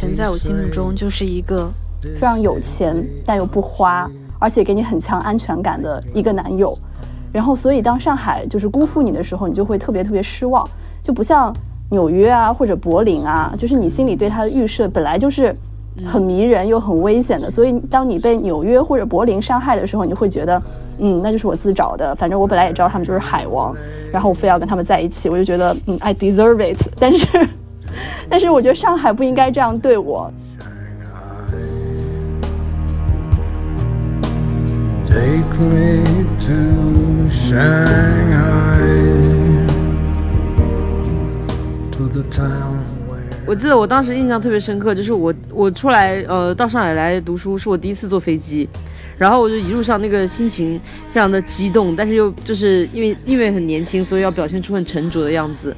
[0.00, 2.96] 上海以前在我心目中就是一个非常有钱
[3.26, 6.74] 但又不花，而且给你很强安全感的一个男友。
[7.32, 10.66] 然后，所以当上海就是辜负你的时候，你就会特别特别失望，
[11.02, 11.54] 就不像
[11.90, 15.54] 纽约啊或者柏林啊，就是你心里对他的预设本来就是
[16.04, 17.50] 很迷人又很危险的。
[17.50, 20.60] 所以，当你被纽约或者柏林伤害的时候，你会觉得，
[20.98, 22.14] 嗯，那就是我自找的。
[22.16, 23.76] 反正我本来也知道他们就是海王，
[24.10, 26.88] 然后我非要跟他们在一起，我就觉得，嗯，I deserve it。
[26.98, 27.48] 但是，
[28.28, 30.32] 但是我觉得上海不应该这样对我。
[35.04, 36.04] Take me
[36.46, 37.66] to Shanghai
[41.90, 42.78] to the town.
[43.44, 48.68] 我记得我当时印象特别深刻，就是我我出来呃到上海来读书，是我第一次坐飞机，
[49.18, 50.80] 然后我就一路上那个心情
[51.12, 55.74] 非常的激动，但是又就是因为因为很年轻，所以要表现出很沉着的样子。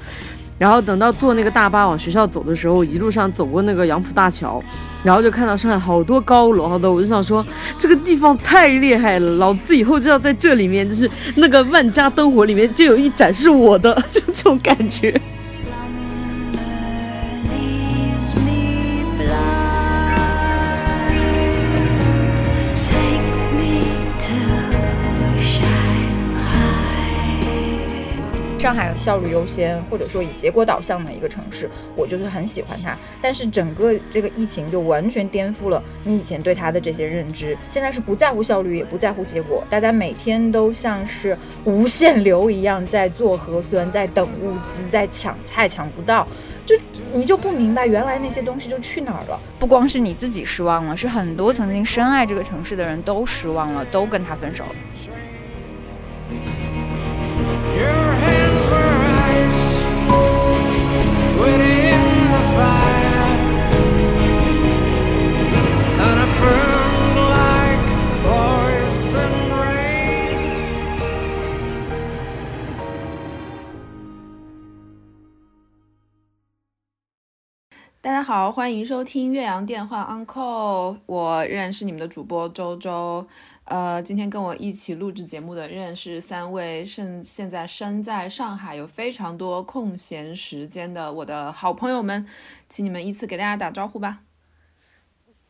[0.58, 4.62] 然后等到坐那个大巴往学校走的时候，一路上走过那个杨浦大桥，
[5.02, 7.44] 然后就看到上海好多高楼，好多，我就想说
[7.76, 15.20] 这个地方太厉害了，老子以后就要在这里面，就是那个万家灯火里面就有一盏是我的， 就这种感觉。
[28.62, 32.96] 上海效率优先，或者说以结果导向的一个城市，我就是很喜欢它。
[33.20, 37.58] 但是整个这个疫情就完全颠覆了你以前对它的这些认知。
[37.68, 46.24] 现在是不在乎效率，也不在乎结果，大家每天都像是无限流一样在做核酸，在等物资，在抢菜抢不到，
[46.64, 46.76] 就
[47.12, 49.40] 你就不明白原来那些东西就去哪儿了。
[49.58, 54.70] 不光是你自己失望了，是很多曾经深爱这个城市的人都失望了，都跟他分手了。
[57.74, 58.11] 大
[78.22, 83.26] 家好，欢迎收听岳阳电话 Uncle，我仍然是你们的主播周周。
[83.64, 92.24] 呃，今天跟我一起录制节目的仍然是三位现现在身在上海有非常多空闲时间的我的好朋友们，
[92.68, 94.20] 请你们依次给大家打招呼吧。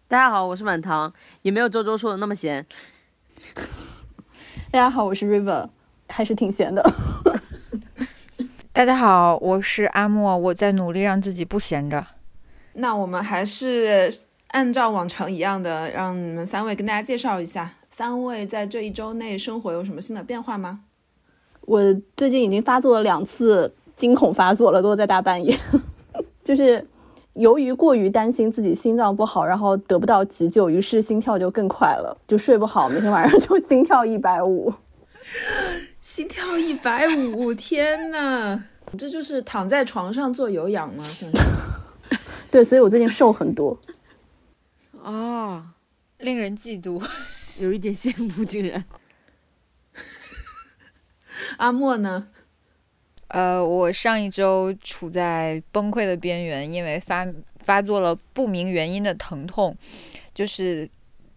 [0.08, 1.12] 大家好，我是满堂，
[1.42, 2.64] 也没有周周说的那么闲。
[4.72, 5.68] 大家好，我是 River，
[6.08, 6.82] 还是挺闲的。
[8.72, 12.06] 大家好，我是阿莫，我在努力让自己不闲着。
[12.74, 14.12] 那我们还是
[14.48, 20.80] 按照往常一样的，让你们三位跟大家介绍一下，三位在这一周内生活有什么新的变化吗？
[21.62, 21.80] 我
[22.16, 25.56] 最近已经发作了两次惊恐发作了，都在大半夜。
[26.42, 26.84] 就是
[27.34, 34.72] 由于过于担心自己心脏不好，然后得不到急救，于是心跳就更快了，就睡不好，每天晚上就心跳一百五，
[36.00, 38.60] 心跳一百五，天呐，
[38.98, 41.06] 这就是躺在床上做有氧吗？
[41.14, 41.42] 现在？
[42.52, 43.80] 对，所以我最近瘦很多，
[45.02, 45.74] 啊，
[46.18, 47.02] 令人嫉妒，
[47.58, 48.84] 有一点羡慕，竟然。
[51.56, 52.28] 阿莫呢？
[53.28, 57.26] 呃，我上一周处在崩溃的边缘，因为发
[57.64, 59.74] 发作了不明原因的疼痛，
[60.34, 60.90] 就是，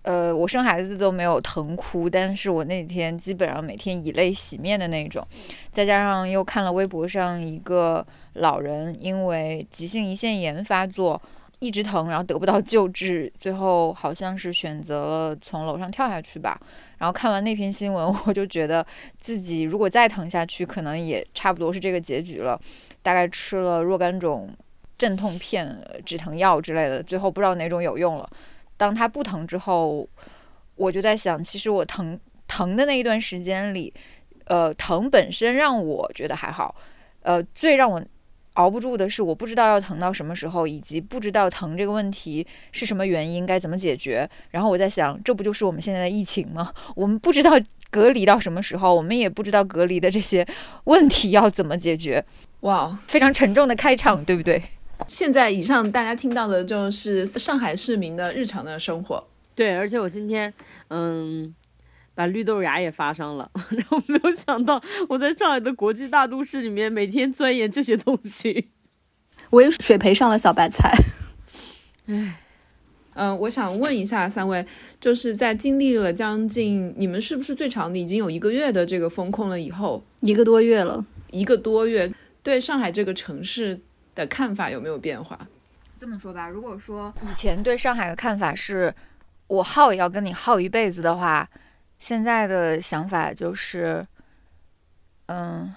[0.05, 5.27] 呃，我生孩子都没有疼哭，但是我那天基本上每天以泪洗面的那种，
[5.71, 8.05] 再加上又看了微博上一个。
[8.35, 11.21] 老人因为急性胰腺炎发作，
[11.59, 16.59] 一直疼，然后得不到救治，最后好像是选择了从楼上跳下去吧。
[16.97, 18.85] 然后看完那篇新闻， 我就觉得
[19.21, 22.59] 自己如果再疼下去，可能也差不多是这个结局了。
[23.01, 24.53] 大概吃了若干种
[24.97, 28.29] 镇痛片、止疼药之类的，最后不知道哪种有用了。
[28.77, 30.07] 当它不疼之后，
[30.75, 33.93] 我就在想，其实我疼疼的那一段时间里，
[34.45, 36.75] 呃，疼本身让我觉得还好，
[37.21, 38.03] 呃，最让我。
[38.55, 44.25] 熬不住的是，我不知道要疼到什么时候，以及不知道疼这个问题是什么原因，该怎么解决。
[44.51, 46.71] 然后我在想，这不就是我们现在的疫情吗？
[46.95, 47.51] 我们不知道
[47.89, 50.47] 隔离到什么时候，我们也不知道隔离的这些
[50.85, 52.23] 问题要怎么解决。
[52.61, 54.63] 哇，非常沉重的开场，对不对？
[55.07, 59.27] 现在以上大家听到的就是上海市民的日常的生活。
[59.53, 60.53] 对，而且我今天，
[60.89, 61.53] 嗯。
[62.17, 68.69] 把绿豆芽也发上了， 然后没有想到我在上海的国际大都市里面每天钻研这些东西，
[69.49, 70.93] 我也水培上了小白菜。
[72.07, 72.39] 唉，
[73.15, 74.65] 嗯，我想问一下三位，
[74.97, 82.09] 就是在经历了将近你们是不是最长的已经有一个月的这个风控了以后，一个多月了，一个多月，
[82.41, 83.81] 对上海这个城市
[84.15, 85.37] 的看法有没有变化？
[85.99, 88.93] 这么说吧，如果说以前对上海的看法是，
[89.47, 91.47] 我耗也要跟你耗一辈子的话，
[91.99, 94.05] 现在的想法就是，
[95.27, 95.73] 嗯，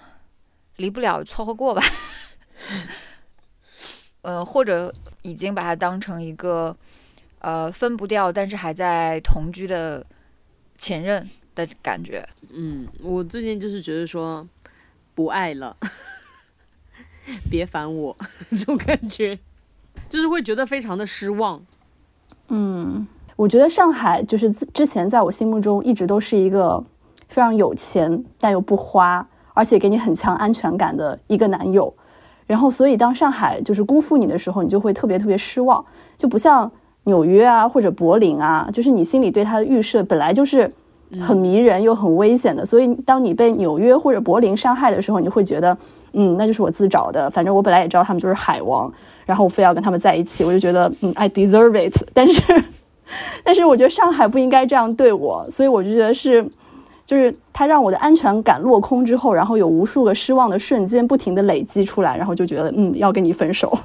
[0.77, 1.81] 离不了凑合过吧。
[4.21, 6.75] 呃，或者已经把它当成一个
[7.39, 10.05] 呃分不掉，但是还在同居的
[10.77, 12.27] 前任的感觉。
[12.49, 14.45] 嗯，我最近就是觉得说
[15.15, 15.75] 不爱了，
[17.49, 18.15] 别烦我
[18.49, 19.37] 这种感觉。
[20.09, 21.61] 就是会觉得非常的失望。
[22.47, 23.05] 嗯，
[23.35, 26.83] 我觉得上海就是之前在我心目中一直都是一个
[27.27, 31.93] 非常有钱但又不花，而且给你很强安全感的一个男友。
[32.47, 35.85] 然后，所以当上海就是辜负你的时候，你就会特别特别失望。
[36.17, 36.71] 就不像
[37.03, 40.71] 纽约啊或者柏林啊，就是你心里对他的预设本来就是
[41.19, 42.65] 很迷人又很危险的。
[42.65, 45.77] 所以当你被纽约或者柏林伤害的时候，你会觉得，
[46.13, 47.29] 嗯，那就是我自找的。
[47.29, 48.91] 反正我本来也知道他们就是海王。
[49.25, 51.95] 然后我非要跟他们在一起，我就觉得，嗯，I deserve it。
[52.15, 52.41] 但是，
[53.45, 56.43] 但是我觉得上海不应该这样对我，所以我就觉得是，
[57.05, 63.77] 就是他让我的安全感落空之后，然后有无数个失望的瞬间不停的累积出来，然后就觉得，嗯，要跟你分手。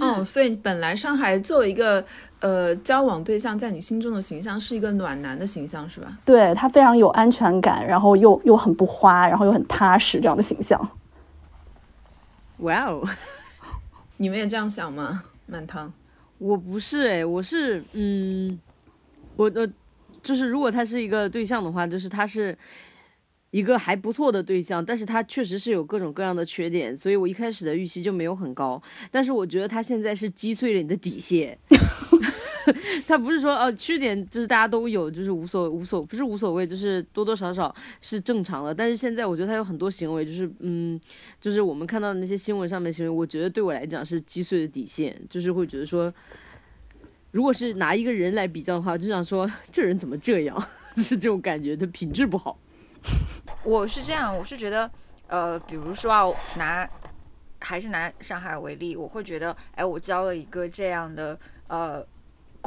[0.00, 2.02] 哦，所以本来上海作为一个
[2.40, 6.18] 呃交往对象，在你心中的形象是一个暖男的形象，是吧？
[6.24, 10.78] 对他非常有安全感，然后又又很不花，然后又很踏实这样的形象。
[12.58, 13.06] 哇哦！
[14.18, 15.24] 你们也这样想吗？
[15.46, 15.92] 满堂，
[16.38, 18.58] 我不是哎，我是嗯，
[19.36, 19.68] 我我
[20.22, 22.56] 就是如果他是一个对象的话，就是他是
[23.56, 28.82] 一个还不错的对象，但是他确实是有各种各样的缺点，所以我一开始的预期就没有很高。
[29.10, 31.58] 但是我觉得他现在是击碎了你的底线。
[33.08, 38.74] 他不是说呃缺点就是大家都有，就是无所无所不是无所谓，就是多多少少是正常的。
[38.74, 41.00] 但是现在我觉得他有很多行为，就是嗯，
[41.40, 46.12] 就是我们看到的那些新闻上面行为，我觉得对我来讲是击碎的底线，就是会觉得说，
[47.30, 52.58] 如果是拿一个人来比较的话，就想说这人怎么这样， 是这种感觉，他品质不好。
[53.66, 54.88] 我是这样，我是觉得
[55.26, 56.88] 呃，比如说啊，拿
[57.58, 62.06] 还是拿上海为例，我会觉得哎，我交了一个这样的呃。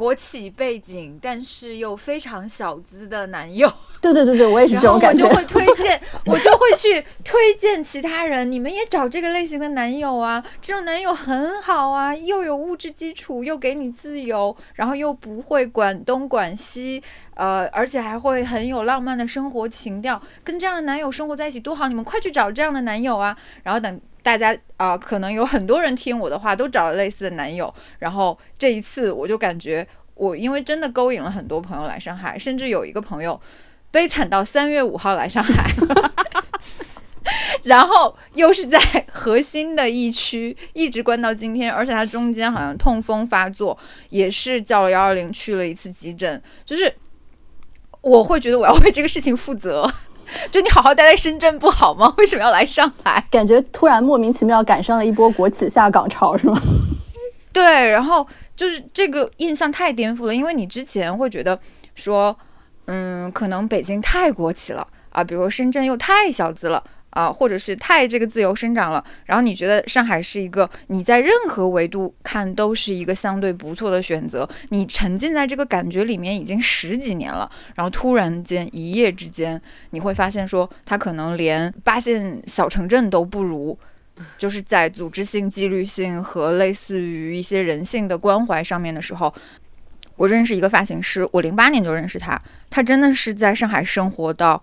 [0.00, 3.70] 国企背景，但是又非常小资的男友。
[4.00, 5.26] 对对对对，我也是这种感觉。
[5.26, 10.42] 我就会推荐，我就会去推荐其他人，你们也找这个类型的男友啊。
[10.62, 17.02] 这种男友很好啊，又有物质基础，又给你自由，然后又不会管东管西，
[17.34, 20.18] 呃，而且还会很有浪漫的生活情调。
[20.42, 23.36] 跟这样的男友生活在一起多好，你们快去找这样的男友啊。
[23.64, 24.00] 然后等。
[24.22, 27.72] 大家啊，可能有很多人听我的话，都找了类似的男友。
[27.98, 33.40] 然后这一次，我就感觉我因为真的勾引了很多朋友来上海，甚至有一个朋友
[33.90, 35.70] 悲惨到三月五号来上海，
[37.64, 38.78] 然后又是在
[39.12, 43.76] 核心的疫区一直关到今天，而且他中间好像痛风发作，
[44.10, 46.42] 也是叫了幺二零去了一次急诊。
[46.64, 46.92] 就是
[48.02, 49.90] 我会觉得我要为这个事情负责。
[50.50, 52.12] 就你好好待在深圳不好吗？
[52.18, 53.24] 为什么要来上海？
[53.30, 56.60] 感觉突然莫名其妙赶上了一波国企下岗潮，是吗？
[57.52, 61.58] 对，然后就是这个印象太颠覆了，因为你之前会觉得
[61.94, 62.36] 说，
[62.86, 66.82] 嗯，可能北京太国企了啊，比如深圳又太小资了。
[67.10, 83.76] 啊，或者是太这个自由生长了，然后你觉得上海是一个你在任何维度看都是一个相对不错的选择，你沉浸在这个感觉里面已经十几年了，然后突然间一夜之间你会发现说它可能连八线小城镇都不如，
[84.38, 89.34] 就是在组织性、纪律性和类似于一些人性的关怀上面的时候，
[90.14, 92.40] 我认识一个发型师，我零八年就认识他，
[92.70, 94.62] 他真的是在上海生活到。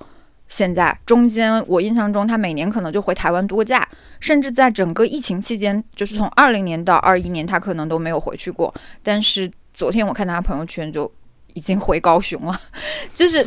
[0.49, 3.87] 现在中间，我印象中他每年可能就回台湾度假，
[4.19, 8.73] 甚至在整个疫情期间，就是从二零年到二一年，他可能都没有回去过。
[9.03, 11.11] 但是昨天我看他朋友圈，就
[11.53, 12.61] 已经回高雄了，
[13.13, 13.45] 就是，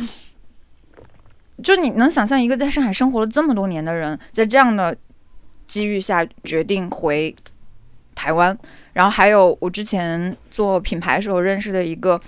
[1.63, 4.95] 就你能想象一个在上海生活了这么多年的人，在这样的
[5.65, 7.35] 机遇下决定回
[8.13, 8.57] 台湾。
[8.93, 12.21] 然后还有我之前做品牌时候认识的一个。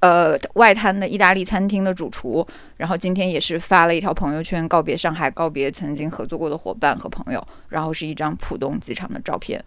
[0.00, 9.60] 呃，外滩的意大利餐厅的主厨，然后今天也是发了一条朋友圈，告别上海，告别曾经合作过的伙伴和朋友，然后是一张浦东机场的照片，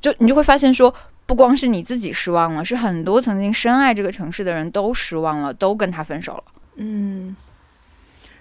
[0.00, 0.92] 就你就会发现说，
[1.26, 6.44] 不光是你自己失望了，是很多曾经深爱这个城市的人都失望了，都跟他分手了。
[6.74, 7.36] 嗯，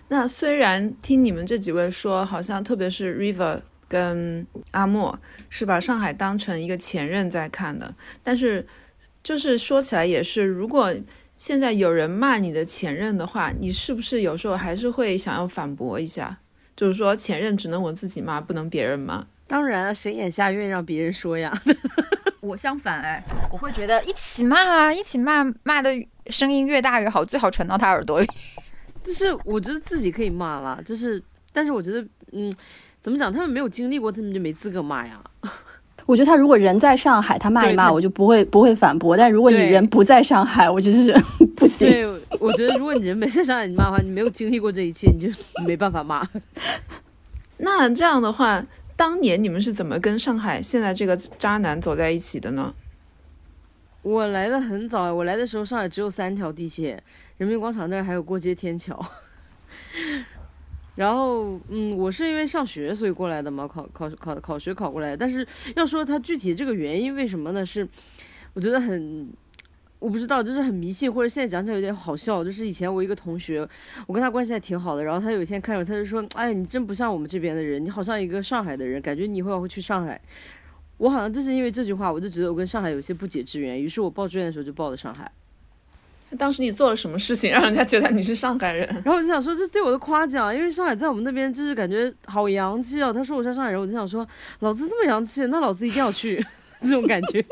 [0.07, 5.17] 那虽然听你们这几位说，好像特别是 River 跟阿莫
[5.51, 8.65] 是把上海当成一个前任在看的，但是
[9.21, 10.91] 就是说起来也是，如果
[11.37, 16.35] 现在有人骂你的前任的话，你是不是有时候还是会想要反驳一下？
[16.75, 19.25] 就是说前任只能我自己骂，不能别人骂。
[19.47, 21.53] 当然，谁眼瞎愿意让别人说呀？
[22.41, 25.91] 我相反哎，我会觉得一起骂啊，一起骂，骂的
[26.27, 28.27] 声音越大越好，最好传到他耳朵里。
[29.03, 32.51] 就是我觉得自己可以骂了，就是，但是我觉得，嗯，
[32.99, 33.31] 怎么讲？
[33.31, 35.21] 他们没有经历过，他们就没资格骂呀。
[36.07, 39.15] 我觉得他如果人在上海，他骂一骂，我就不会不会反驳。
[39.15, 41.13] 但如果你人不在上海，我就是
[41.55, 41.87] 不行。
[41.87, 42.07] 对，
[42.39, 45.27] 我觉得如果你人没在上海，你骂的话，你没有经历过这一切，你就
[45.65, 46.27] 没办法骂。
[47.57, 48.63] 那这样的话，
[48.95, 52.73] 当年你们是怎么跟上海现在这个渣男走在一起的呢？
[54.01, 57.03] 我来的很早，我来的时候上海只有三条地铁。
[57.37, 58.99] 人民广场那儿还有过街天桥，
[60.97, 65.15] 然后嗯，我是因为上学所以过来的嘛，考考考考学考过来。
[65.15, 67.63] 但是要说他具体这个原因为什么呢？
[67.63, 67.87] 是
[68.53, 69.29] 我觉得很
[69.99, 72.43] 我不知道，就是很迷信，或者现在讲起来有点好笑。
[72.43, 73.67] 就是以前我一个同学，
[74.07, 80.19] 我跟他关系还挺好的，然后他有一天看着，他就说：“哎，你真不像我们这边的人，你好像一个上海的人，感觉你以后会去上海。”
[80.97, 85.31] 我好像就是因为这句话，我就觉得我跟上海有些不解之缘，于是我报志愿的时候就报了上海。
[86.37, 88.87] 当时你做了什么事情， 让人家觉得你是上海人？
[89.03, 93.13] 然后我就想说，这对我的夸奖，因为上海在我们那边就是感觉好洋气哦。
[93.13, 94.27] 他说我是上海人，我就想说，
[94.59, 96.45] 老子这么洋气，那老子一定要去，
[96.81, 97.43] 这种感觉。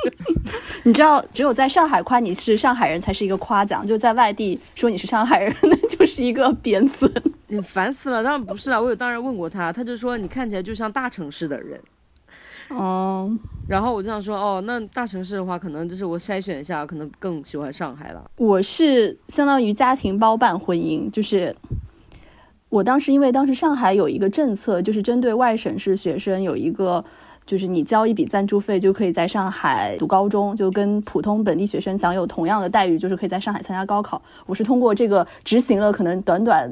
[0.84, 7.12] 你知道，只有在上海夸你是上海人才是一个夸奖，就在外地说你是上海人，那就是一个贬损。
[7.48, 8.24] 你烦死了！
[8.24, 11.80] 当然不是啊，我有当然问过他，他就说你看起来就像大城市的人。
[12.70, 13.30] 哦，
[13.68, 18.30] 然后我就想说，哦，那大城市的话，可能就是我筛选一下，可能更喜欢上海了。
[18.38, 21.56] 我是相当于家庭包办婚姻，就是
[22.70, 27.06] 我当时因为当时上海有一个政策，就是针对外省市学生有一个，
[27.46, 34.22] 就是你交一笔赞助费就可以在上海读高中，就跟普通本地学生享有同样的待遇，就是可以在上海参加高考。
[34.48, 36.70] 我是通过这个执行了，可能短短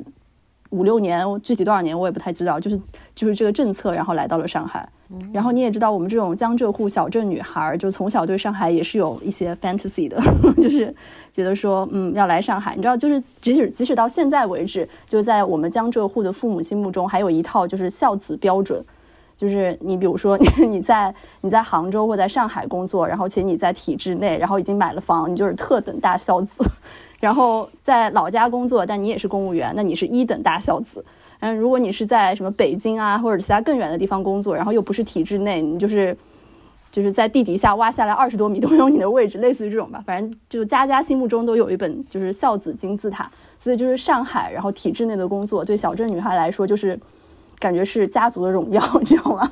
[0.74, 2.78] 五六年，具体多少年我也不太知道，就是
[3.14, 4.90] 就是这个政策，然后来到了上海。
[5.32, 10.20] 然后你也知道，我们这种江浙沪小镇女孩，就从小对上海也是有一些 fantasy 的，
[10.60, 10.94] 就是
[11.32, 12.76] 觉得说，嗯，要来上海。
[12.76, 18.84] 你知道，就是即使即使到现在为止，就在我们江浙沪的父母心目中，还有一套就是孝子标准，
[19.38, 20.36] 就是你比如说
[20.68, 26.64] 你在你在杭州或在上海工作，然后且你在体制内，然后已经买了房，你就是特等大孝子；
[27.24, 31.06] 然后在老家工作，但你也是公务员，那你是一等大孝子。
[31.40, 36.18] 嗯，如果你是在什么北京啊，或者其他更远的地方工作，然后又不是体制内，你就是
[36.92, 40.04] 就是在地底下挖下来二十多米都有你的位置，类似于这种吧。
[40.06, 47.00] 反正就家家心目中都有一本就是孝子金字塔，所以就是上海，然后体制内的工作对小镇女孩来说就是
[47.58, 49.50] 感觉是家族的荣耀， 你知道吗？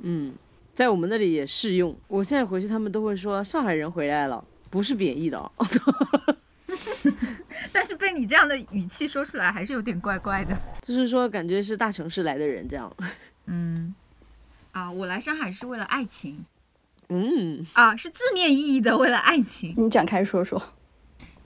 [0.00, 0.32] 嗯，
[0.74, 1.94] 在我们那里也适用。
[2.08, 5.38] 我现在回去，他们都会说上海人回来了，不是贬义的。
[7.72, 10.56] 但是被你这样的语气说出来，还是有点怪怪的。
[10.82, 12.90] 就是说，感觉是大城市来的人这样。
[13.46, 13.94] 嗯，
[14.72, 16.44] 啊，我来上海是为了爱情。
[17.08, 19.74] 嗯，啊，是字面意义的为了爱情。
[19.76, 20.60] 你展开说说。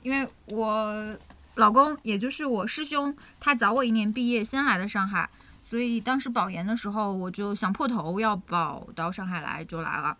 [0.02, 1.18] 因为我
[1.56, 5.28] 老公，也就是我师兄，他早我一年毕业，先来的上海，
[5.68, 10.16] 所以当时保研的时候，我就想破头要保到上海来，就来了。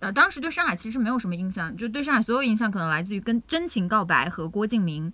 [0.00, 5.12] 呃，当时对上海其实没有什么印象，就对上海所有印象可能来自于跟真情告白和郭敬明。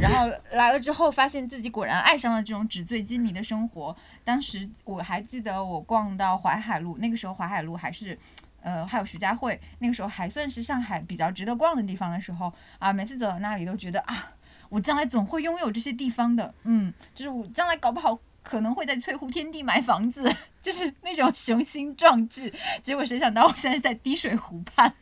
[0.00, 3.94] 然后来了之后，发现自己果然爱上了这种纸醉金迷的生活。
[4.24, 8.18] 当时我还记得我逛到淮海路，那个时候淮海路还是，
[8.60, 14.32] 呃，还有徐家汇，那个时候还算是上海比较值得逛的地方的时候啊，每次走到那里都觉得啊，
[14.68, 18.18] 我将来总会拥有这些地方的，嗯，就是我将来搞不好。
[18.42, 20.22] 可能会在翠湖天地买房子，
[20.62, 22.52] 就是那种雄心壮志。
[22.82, 24.92] 结果谁想到我现在在滴水湖畔。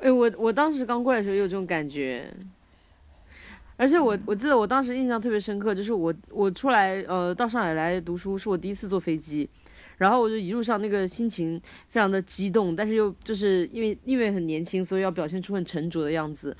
[0.00, 2.30] 哎，我我当时刚过来的时候也有这种感觉，
[3.76, 9.48] 而且我我记得我当时印象特别深刻，就是我我出来呃到上海来读书是我第一次坐飞机，
[9.96, 16.56] 然后我就一路上那个心情非常的激动，但是又就是因为因为很年轻，所以要表现出很沉着的样子。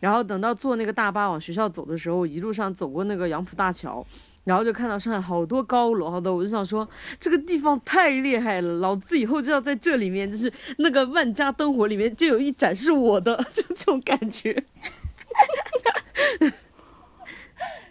[0.00, 4.04] 然后等到坐那个大巴往学校走的时候，一路上走过那个杨浦大桥。
[4.44, 6.88] 然后就看到上海好多高楼，好多，我就想说
[7.20, 14.64] 这个地方太厉害了，老子以后就要在这里面，就是那个万家灯火里面就有一盏是我的，就这种感觉。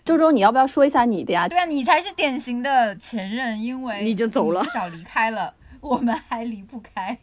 [0.03, 1.47] 周周，你要不要说一下你的呀？
[1.47, 7.17] 对啊，你才是典型的前任，因为你已经走了，至少离开了，我们还离不开。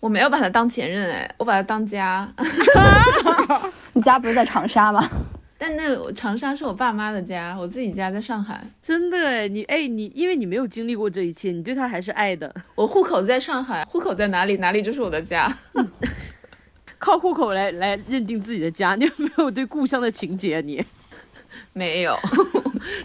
[0.00, 2.28] 我没有把他当前任，哎，我把他当家。
[3.94, 5.08] 你家不是在长沙吗？
[5.58, 8.62] 但那长沙是我爸妈的家，我自己家在上海。
[8.82, 12.54] 真的哎，你哎你，因为你没有经历过这一切，你对他还是爱的。
[12.76, 15.50] 我户口在上海，户口在哪里，哪里就是我的家。
[16.98, 20.60] 靠户口来 来认定自己的家，你有没有对故乡的情结？
[20.60, 20.84] 你
[21.72, 22.14] 没有，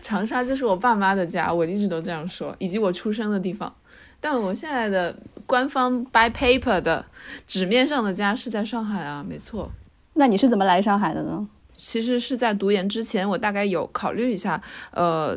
[0.02, 3.72] 长沙就是我爸妈的家，我一直都这样说，以及我出生的地方。
[4.20, 5.16] 但我现在的
[5.46, 7.06] 官方 by paper 的
[7.48, 9.72] 纸面上的家是在上海啊，没错。
[10.14, 11.48] 那你是怎么来上海的呢？
[11.82, 14.62] 其实是在读研之前，我大概有考虑一下，
[14.92, 15.36] 呃，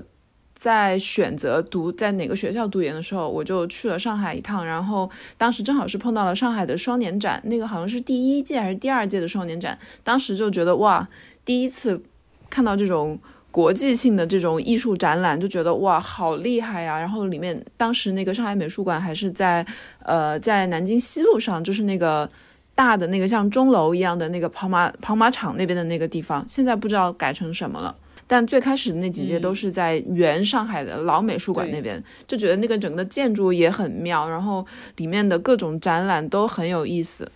[0.55, 4.65] 在选择读在哪个学校读研的时候，我就去了上海一趟。
[4.65, 11.09] 然后当时正好是碰到了上海的双年展，那个好像是第一届还是第二届的双年展，当时就觉得哇，
[11.47, 12.03] 第一次
[12.51, 13.19] 看到这种
[13.51, 17.01] 国际性的这种艺术展览，就觉得哇，好厉害呀！
[17.01, 19.67] 然后里面当时那个上海美术馆还是在
[20.03, 22.29] 呃在南京西路上，就是那个。
[22.75, 27.95] 大的那个像钟楼一样的那个跑马跑马场那边的那个地方，现在不知道改成什么了。
[28.27, 34.67] 但最开始的那几届都是在原上海的老美术馆那边，就觉得那个整个建筑也很妙，然后
[34.97, 37.31] 里面的各种展览都很有意思。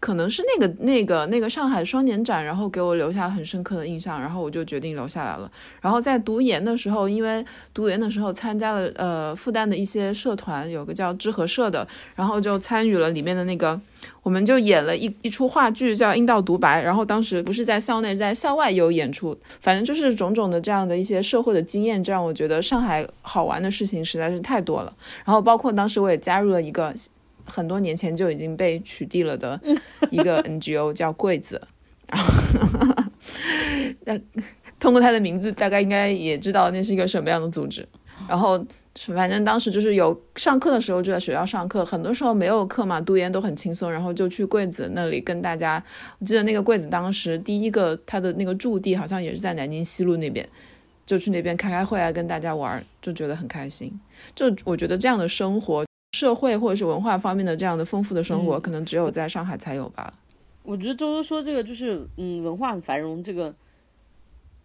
[0.00, 5.50] 可能是那个那个那个上海双年展，然后给我留下了很深刻的印象，然后我就决定留下来了。
[5.78, 13.78] 然后在读研的时候，因为读研的时候参加了呃复旦的一些社团，有个叫知和社的，然后就参与了里面的那个，
[14.22, 24.90] 我们就演了一一出话剧叫《阴道独白》，然后当时不是在校内，在校外有演出，反正就是种种的这样的一些社会的经验，这让我觉得上海好玩的事情实在是太多了。
[25.26, 26.94] 然后包括当时我也加入了一个。
[27.44, 29.60] 很多年前就已经被取缔了的
[30.10, 31.60] 一个 NGO 叫柜子，
[32.08, 33.04] 然后
[34.04, 34.18] 那
[34.78, 37.86] 通过他的名字，大概应该也知道那是一个什么样的组织。
[38.28, 38.62] 然后
[39.16, 45.82] 反正当时就是有上课的时候就在学校上课，很多时候没有课嘛，读研都很轻松，然后就去柜子那里跟大家。
[46.18, 50.46] 我记得那个柜子当时第一个他的那个驻地好像也是在南京西路那边，
[51.06, 53.98] 就去那边开开会啊，跟大家玩，就觉得很开心。
[54.34, 55.84] 就我觉得这样的生活。
[56.12, 60.12] 社会或者是文化方面的这样的丰富的生活，可能只有在上海才有吧。
[60.62, 63.54] 我觉得周周说这个就是，嗯，文化很繁荣，这个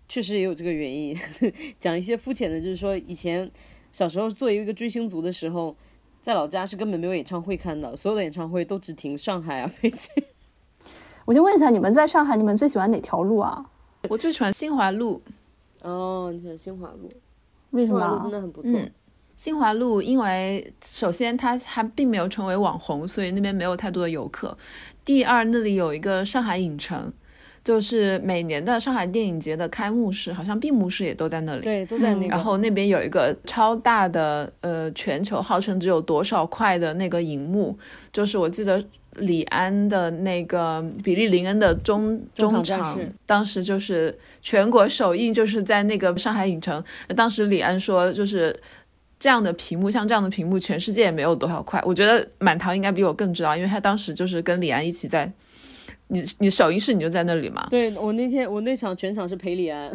[0.10, 1.18] 确实也有这个原因。
[1.80, 3.50] 讲一些肤浅的，就是说以前
[3.92, 5.76] 小时候作为一个追星族的时候，
[6.22, 10.12] 在老家是根本没有演唱会看的，所有的演唱会都只停上海啊、北京。
[11.26, 13.66] 我就问一下，你们在上海，你们最喜欢哪条路啊？
[14.10, 15.22] 我最喜欢新华路。
[15.82, 17.10] 哦，你喜欢新华路？
[17.72, 18.00] 为什么？
[18.02, 18.72] 新华路真的很不错。
[19.38, 24.58] 新华路，因为首先它还并没有成为网红，所以那边没有太多的游客。
[25.04, 27.12] 第二，那里有一个上海影城，
[27.64, 31.62] 就是每年的上海电影节的开幕式，好像闭幕式也都在那里。
[31.62, 32.28] 对，都在那。
[32.28, 37.78] 然后那边有一个超大的，呃，全球号称只有多少块的那个荧幕，
[38.14, 38.84] 就是我记得
[39.18, 46.82] 李安的那个比利林恩的中中场，当时就是全国首映，就是在那个上海影城。
[47.16, 48.58] 当时李安说，就是。
[49.20, 51.82] 这样的屏幕，像这样的屏幕，全世界也没有多少块。
[51.86, 55.32] 我觉得满堂应该比我更知道，因为他当时就是跟李安一起在，
[56.08, 57.68] 你你首映式你就在那里嘛。
[57.70, 59.92] 对我那天我那场全场是陪李安。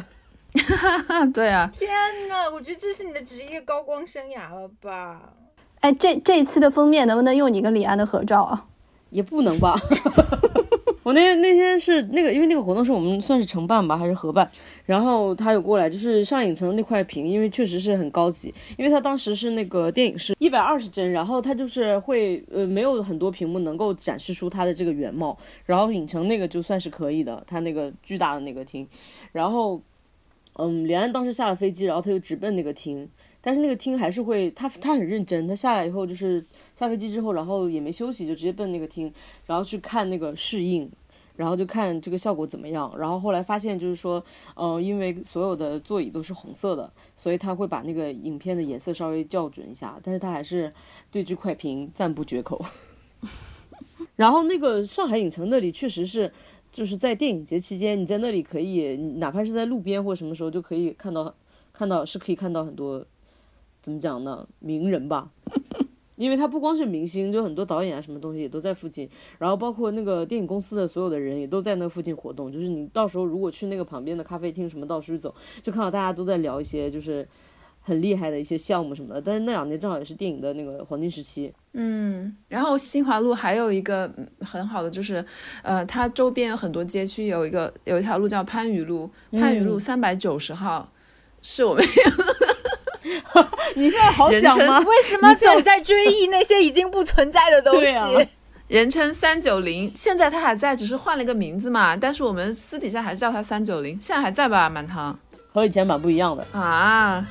[1.33, 1.71] 对啊。
[1.73, 1.91] 天
[2.29, 5.21] 呐，我觉得这是你的职业高光生涯了吧？
[5.81, 8.67] 哎，这这一次的封面能不能用你跟李安的合照啊？
[9.11, 9.77] 也不能吧。
[11.03, 14.51] 我那天那天是那个，因为那个活动是我们算是承办吧，还是合办？
[14.85, 28.87] 然后他有过来，就是上影城那块屏，因为确实是很高级，因为他当时是那个电影是一百二十帧，然后他就是会呃没有很多屏幕能够展示出它的这个原貌，然后影城那个就算是可以的，他那个巨大的那个厅，
[29.33, 29.81] 然后
[30.55, 33.09] 嗯，连安当时下了飞机，然后他就直奔那个厅，
[33.41, 39.13] 但是那个厅还是会他他很认真，他下来以后就是下飞机之后，然后也没休息，就直接奔那个厅，
[39.47, 40.91] 然后去看那个试映。
[41.37, 44.23] 然后就看这个效果怎么样，然后后来发现就是说，
[44.55, 50.71] 呃，因为所有的座椅都是红色的，所以他会把那个影片的颜色稍微校准一下，但是他还是
[51.11, 52.63] 对这块屏赞不绝口。
[54.17, 56.31] 然后那个上海影城那里确实是，
[56.71, 61.35] 就是在电影节期间，你在那里可以，哪怕是在路边或什么时候就可以看到，
[61.73, 63.03] 看到是可以看到很多，
[63.83, 65.31] 怎么讲呢，名人吧。
[66.17, 72.53] 因为他不光是明星，就很多导演啊，什么东西也都在附近，然后包括那个电影公司的所有的人也都在那附近活动。
[72.53, 77.27] 就是你到时候如果去那个旁边的咖啡厅什么到处走，就看到大家都在聊一些就是
[77.81, 79.21] 很厉害的一些项目什么的。
[79.23, 81.51] 但是那两年正好也是电影的那个黄金时期。
[81.73, 85.25] 嗯，然后新华路还有一个很好的就是，
[85.63, 90.93] 呃，它周边有很多街区，有一个有一条路叫番禺路，番禺路三百九十号，
[91.41, 91.83] 是我们。
[93.75, 94.79] 你现在好讲吗？
[94.81, 98.29] 为什么总在追忆那些已经不存在的东西？
[98.69, 101.97] 人称三九零，现在他还在，只是换了一个名字嘛。
[101.97, 104.71] 但是我们私底下还是叫他三九零，现在还在吧？
[104.71, 105.19] 满堂
[105.53, 107.27] 和以前蛮不一样的啊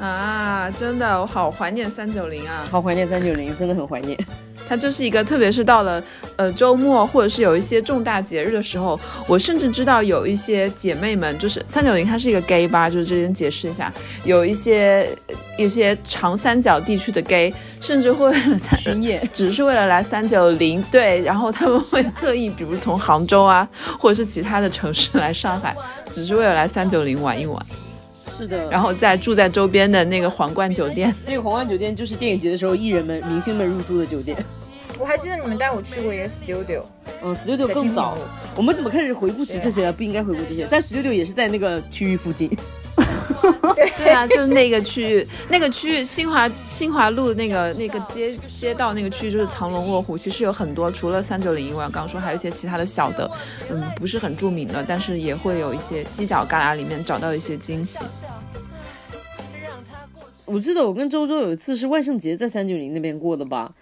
[0.00, 0.70] 啊！
[0.70, 4.18] 真的，我好怀念三九零啊，好怀念三九零，真的很怀念。
[4.66, 6.00] 它就是一个，特别是到了
[6.36, 15.08] 呃周末或者是有一些重大节日的时候，我甚至知道有一些姐妹们，就是三九零它是一个 gay 吧，就是这边解释一下，有一些
[15.58, 25.74] 一些长三角地区的 gay，甚至会为了巡演，只是为了来三九零，对，然后他们会特意，比如从杭州啊，或者是其他的城市来上海，
[26.12, 27.60] 只是为了来三九零玩一玩。
[28.40, 31.14] 是的，然后再住在周边的那个皇冠酒店。
[31.26, 34.34] 那个皇冠酒店就是电影节的时候艺人们、明星们入住的酒店。
[34.98, 36.82] 我还记得你们带我去过一个 studio，
[37.22, 38.16] 嗯，studio 更早。
[38.56, 39.92] 我们怎么开始回顾起这些了？
[39.92, 42.50] 不应该回顾这些，但 studio 也是在那个区域附近。
[43.96, 53.30] 对啊，就是那个区域，那个区域新华新华路那个那个街街道那个区域就是藏龙卧虎，其实有很多，除了三九零以外，刚刚说还有一些其他的小的，
[53.70, 58.04] 嗯，不是很著名的，但是也会有一些犄角旮旯里面找到一些惊喜。
[60.44, 63.72] 我记得我跟周周有一次是万圣节在三九零那边过的吧，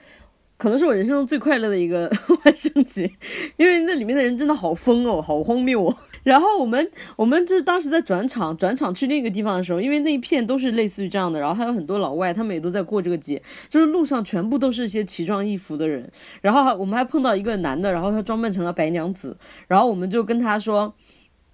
[0.59, 2.11] 可能是我人生中最快乐的一个
[2.45, 3.11] 万圣节，
[3.57, 5.97] 因为那里面的人真的好疯哦，好荒谬哦。
[6.23, 16.11] 然后我们我们就是当时在转场转场去另一个地方的时候，因为那一片都是类似于这样的，然后还有很多老外，他们也都在过这个节，就是路上全部都是一些奇装异服的人。
[16.41, 20.95] 然后我们还碰到一个男的，然后他装扮成了白娘子，然后我们就跟他说。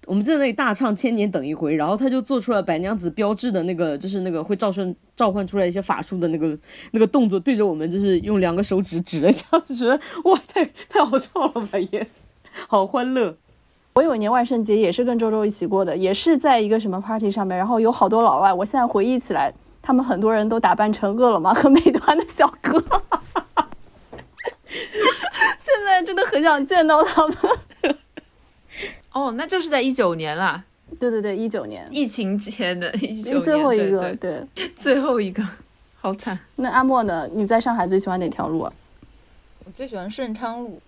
[0.07, 6.55] 我们在那里大唱《千年等一回》，然后他就做出了白娘子标志的那个，就是那个会召唤召唤出来一些法术的那个
[6.91, 12.05] 那个动作，对着我们就是用两个手指指了一下， 就觉得哇，太太好笑了吧也，
[12.67, 13.35] 好欢乐。
[13.97, 22.73] 我有一年万圣节也是跟周周一起过的，也是在一个什么 party 上面，然后有好多老外，我现在回忆起来，他们很多人都打扮成饿了么 和美团的小哥，
[24.67, 27.37] 现在真的很想见到他们。
[29.13, 30.65] 哦，那就是在一九年啦。
[30.99, 35.41] 对对对，一九年疫情前的一九年，最后一个，对，最后一个，
[36.01, 36.37] 好惨。
[36.57, 37.29] 那阿莫呢？
[37.33, 38.73] 你在上海最喜欢哪条路啊？
[39.63, 40.81] 我最喜欢顺昌路，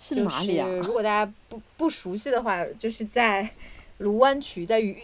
[0.00, 0.68] 是哪里啊？
[0.82, 3.48] 如果大家不不熟悉的话，就是在
[3.98, 4.96] 卢湾区，在于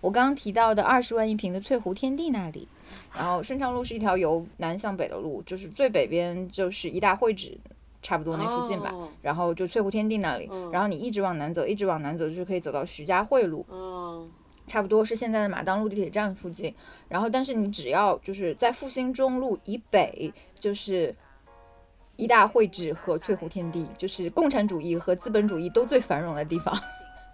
[0.00, 2.66] 我刚刚提到的二十万一平的翠湖天地那里。
[3.14, 7.58] 然后顺昌路是一条由南向北的路，就是最北边就是一大会址。
[8.02, 13.66] 差不多那附近吧，然后就翠湖天地那里，然后你一直往南走，一直往南走，就是可以走到徐家汇路，
[14.68, 16.72] 差不多是现在的马当路地铁站附近。
[17.08, 21.12] 然后，但是你只要就是在复兴中路以北，就是
[22.16, 26.74] 一大会址和翠湖天地，就是共产主义和资本主义都最繁荣的地方。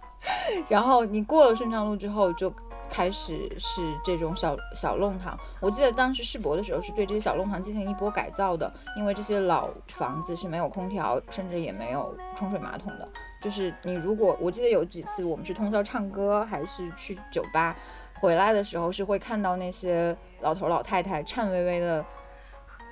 [0.69, 2.53] 然后你过了顺昌路之后，就。
[2.89, 13.09] 开始是这种小小弄堂，我记得当时世博的时候是对这些小弄堂进行一波改造的，因为这些老房子是没有空调，甚至也没有冲水马桶的。
[13.41, 17.75] 就是你如果我记得有几次我们去通宵唱歌，还是去酒吧，
[18.19, 22.05] 回来的时候是会看到那些老头老太太颤巍巍的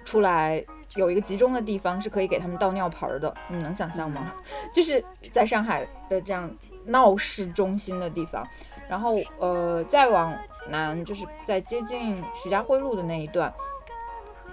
[0.04, 4.34] 出来，有一个集中的地方是可以给他们倒尿盆的，你能想象吗？
[4.74, 6.50] 就是在上海的这样
[6.86, 8.46] 闹市中心的地方。
[8.90, 13.54] 然后，呃，再往南，就是在接近徐家汇路的那一段，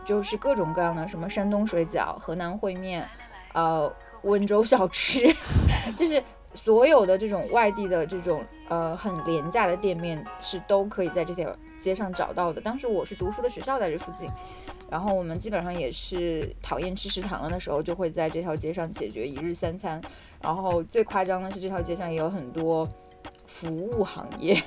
[0.04, 3.04] 就是各种各样的什么山东水饺、河南烩面，
[3.52, 5.34] 呃，温州小吃，
[5.98, 6.22] 就是
[6.54, 12.60] 所有的这种外地的这种呃很廉价的店面是都可以在这条街上找到的。
[12.60, 14.28] 当时我是读书的学校在这附近，
[14.90, 20.00] 然后我们基本上也是讨厌吃食堂了的时候，就会在这条街上解决一日三餐。
[20.42, 22.88] 然后最夸张的是，这条街上也有很多。
[23.46, 24.62] 服务行业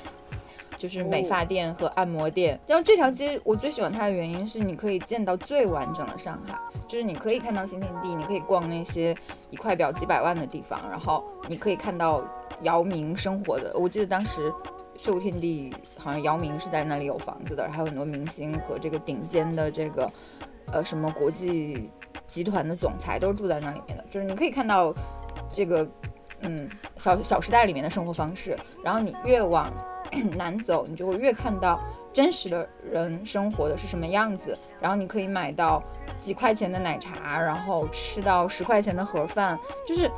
[0.78, 2.60] 就是美发店和按摩店。
[2.68, 6.58] 然后这条街我最喜欢它的原因是，你可以见到最完整的上海，
[6.90, 9.16] 就是你可以看到新天地，你可以逛那些
[9.50, 12.22] 一块表几百万的地方，然后你可以看到
[12.64, 13.72] 姚明生活的。
[13.78, 14.52] 我记得当时
[15.04, 20.08] 秀天地好像姚明是在那里有房子的，还有很多明星和这个顶尖的这个
[20.72, 21.90] 呃什么国际
[22.28, 24.06] 集团的总裁都是住在那里面的。
[24.12, 24.94] 就是你可以看到
[25.52, 25.88] 这个。
[26.44, 29.72] 嗯，小小时代里面的生活方式，然后你越往
[30.36, 31.80] 南走，你就会越看到
[32.12, 34.58] 真实的人生活的是什么样子。
[34.80, 35.84] 然后你可以买到
[36.20, 39.56] 几块钱的奶茶，然后吃到十块钱的盒饭，
[39.88, 40.10] 就是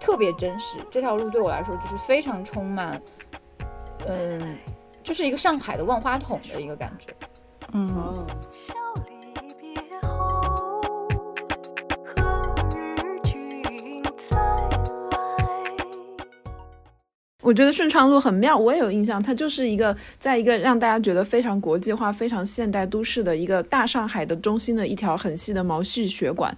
[0.00, 0.78] 特别真实。
[0.90, 2.98] 这条路对我来说就是非常充满，
[4.08, 4.56] 嗯，
[5.02, 7.14] 就是一个上海的万花筒的一个感觉。
[7.72, 8.26] 嗯。
[17.42, 26.52] 我觉得顺昌路很妙，我也有印象，它就是一个在一个让大家觉得非常国际化、非常现代都市的一个大上海的中心的一条很细的毛细血管，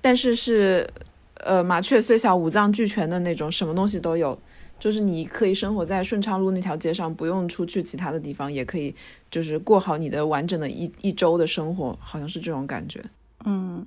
[0.00, 0.88] 但是是，
[1.34, 4.38] 呃，麻雀虽小五脏俱全的那种，什么东西都有，
[4.80, 8.92] 就是你可以生活在顺昌路那条街上，不用出去其他的地方，也可以
[9.30, 13.00] 就是过好你的完整的一一周的生活，好像是这种感觉，
[13.44, 13.86] 嗯。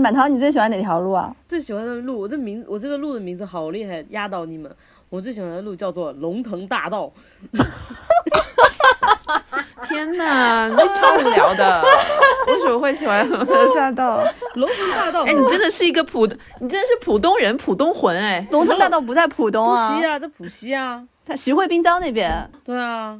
[0.00, 1.36] 满堂，你最喜欢哪条路啊？
[1.46, 4.74] 最喜欢的路，我的名，我这个路的名字好厉害，压倒你们。
[5.10, 7.12] 我最喜欢的路叫做龙腾大道。
[9.88, 11.82] 天哪，那超无聊的！
[12.46, 14.22] 为什么会喜欢龙腾大道？
[14.54, 16.26] 龙腾大道，哎，你真的是一个浦，
[16.60, 18.46] 你真的是浦东人，浦东魂哎！
[18.50, 22.48] 龙腾大道不在浦东啊，浦西啊，在浦西啊，在徐汇滨江那边。
[22.64, 23.18] 对啊。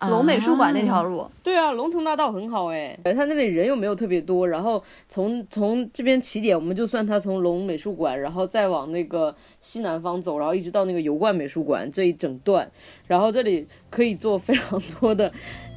[0.00, 12.70] 龙美术馆那条路，对啊，龙腾大道很好哎，它那里人又没有特别多，然后从从这边起点，我们就算它从龙美术馆，然后再往那个西南方走，然后一直到那个油罐美术馆这一整段，
[13.06, 15.32] 然后这里可以做非常多的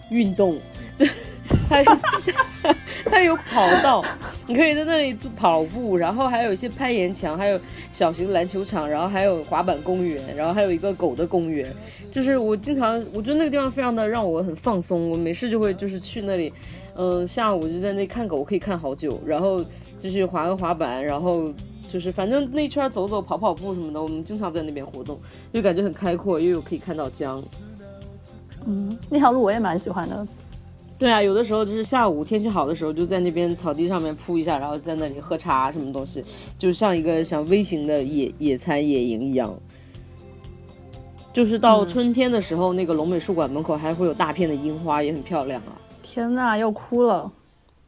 [0.09, 0.57] 运动，
[0.97, 1.05] 就
[1.69, 1.83] 它
[3.05, 4.03] 它有跑道，
[4.45, 7.59] 你可以在那里做跑步，然后还有一些攀岩墙，还有
[7.91, 11.73] 小型篮球场，然后还有滑板公园，然后还有一个狗的公园。
[12.11, 15.09] 就是我经常，我觉得那个地方非常的让我很放松。
[15.09, 16.51] 我没事就会就是去那里，
[16.95, 19.21] 嗯，下午就在那看狗，可以看好久。
[19.25, 19.63] 然后
[19.99, 21.51] 就是滑个滑板，然后
[21.89, 25.19] 就是反正那圈走走、跑跑步什么的，我们经常在那边活动，
[25.53, 27.41] 就感觉很开阔，又有可以看到江。
[28.67, 30.27] 嗯，那条路我也蛮喜欢的。
[30.99, 36.23] 对啊，有的时候就是下午天气好的时候，就在那边草地上面铺一下，然后在那里喝茶什么东西，
[36.59, 39.53] 就像一个像微型的野野餐野营一样。
[41.31, 45.77] 就是到春天的时候，那个龙美术馆门口还会有大片的樱花，也很漂亮啊！
[46.01, 47.31] 天呐，要哭了！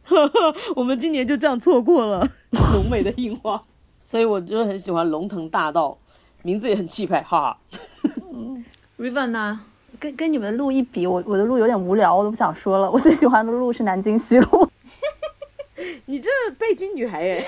[0.75, 2.29] 我们今年就这样错过了
[2.73, 3.59] 龙美的樱花，
[4.03, 5.97] 所以我就很喜欢龙腾大道，
[6.43, 7.57] 名字也很气派，哈哈。
[8.99, 9.61] Riven 呢？
[9.99, 12.89] 跟跟你们的路一比，我我的路有点无聊，我都不想说了。
[12.89, 14.67] 我最喜欢的路是南京西路。
[16.05, 17.45] 你这背经女孩哎！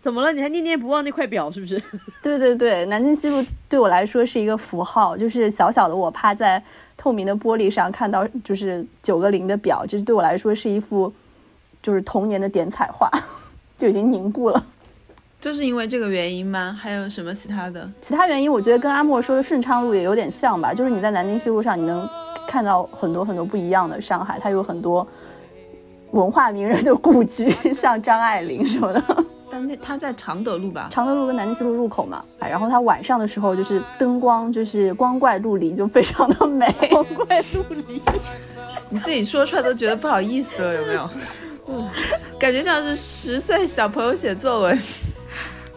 [0.00, 0.32] 怎么了？
[0.32, 1.80] 你还念念不忘那块表是不是？
[2.22, 6.62] 对对对，南京西路对我来说是一个符号，就是小小的我趴在
[6.96, 11.12] 透明的玻璃上看到就是九个零的表，就是对我来说是一幅
[11.82, 13.10] 就是童年的点彩画，
[13.76, 14.64] 就已经凝固了。
[15.40, 16.76] 就是因为这个原因吗？
[16.80, 17.88] 还有什么其他的？
[18.00, 22.08] 其他原因我觉得跟阿莫说的顺昌路也有点像吧，就是你在南京西路上你能
[22.46, 25.06] 看到很多很多不一样的上海，它有很多
[26.10, 29.24] 文化名人的故居， 像张爱玲什么的。
[29.50, 30.88] 但那它在常德路吧？
[30.90, 36.66] 常德路跟南京西路入口嘛，然后它晚上的时候就是灯光就是光怪陆离，就非常的美。
[36.90, 38.02] 光怪陆离，
[38.90, 41.08] 你自己说出来都觉得不好意思了，有没有？
[42.38, 44.78] 感觉像是十岁小朋友写作文。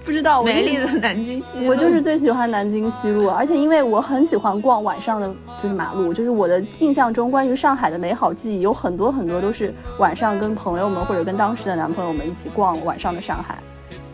[0.04, 5.28] 不知道美丽的 南京西路，我就是最喜欢南京西路，而且因为我很喜欢逛晚上的
[5.62, 13.60] 就是马路，就是我的印象中关于上海的美好记忆有很多很多都是晚上跟朋友们或者跟当时的男朋友们一起逛晚上的上海，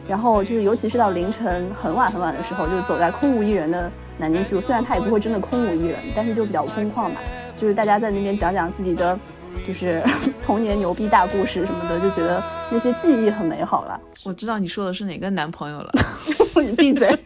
[0.08, 7.15] 然后就是尤其是到凌晨很晚很晚的时候，就走在空无一人的南京西路，虽然它也不会真的空无一人，但是就比较空旷嘛，
[7.58, 9.17] 就是大家在那边讲讲自己的。
[9.65, 10.04] 就是
[10.43, 14.00] 童年牛逼大故事什么的，就觉得那些记忆很美好了。
[14.24, 15.91] 我知道你说的是哪个男朋友了，
[16.62, 17.17] 你闭嘴。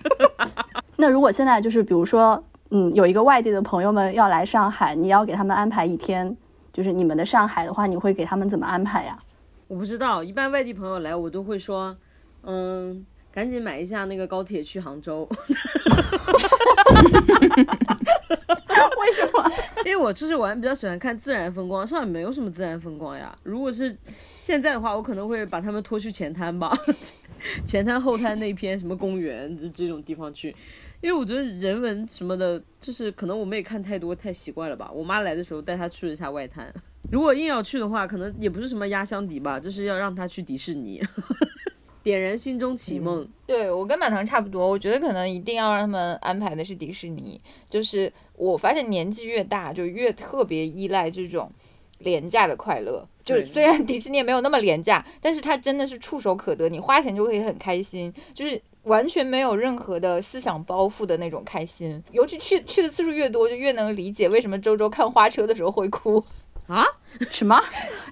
[0.95, 6.35] 那如果现在就是比如说，嗯，有一个外地的朋友们要来上海，你要给他们安排一天，
[6.71, 9.17] 就是你们的上海的话，你会给他们怎么安排呀？
[9.67, 11.95] 我不知道，一般外地朋友来，我都会说，
[12.43, 13.05] 嗯。
[13.33, 15.25] 赶紧买一下那个高铁去杭州。
[20.01, 23.37] 我出去玩比较喜欢看自然风光，上海没有什么自然风光呀。
[23.43, 23.95] 如果是
[24.39, 26.75] 现在的话，我可能会把他们拖去前滩吧，
[27.65, 30.49] 前滩后滩那片什么公园这这种地方去，
[31.01, 34.91] 因为我觉得人文什么的，就是可能我们也看太多太习惯了吧。
[34.91, 36.73] 我妈来的时候带她去了一下外滩，
[37.11, 41.01] 如果硬要去的话，可能也不是什么压箱底吧，就是要让她去迪士尼。
[42.03, 43.27] 点燃心中奇梦。
[43.45, 47.39] 对我跟满堂差不多，我觉得可能一定要让他们安排的是迪士尼。
[47.69, 51.51] 就是我发现年纪越大，就越特别依赖这种
[51.99, 53.07] 廉价的快乐。
[53.23, 62.03] 就虽然迪士尼也没有那么廉价，但是它真的是触手可得，你花钱就可以很开心，就是完全没有任何的思想包袱的那种开心。
[62.11, 66.23] 尤其去去的次数越多，就越能理解为什么周周看花车的时候会哭
[66.65, 66.83] 啊？
[67.29, 67.61] 什么？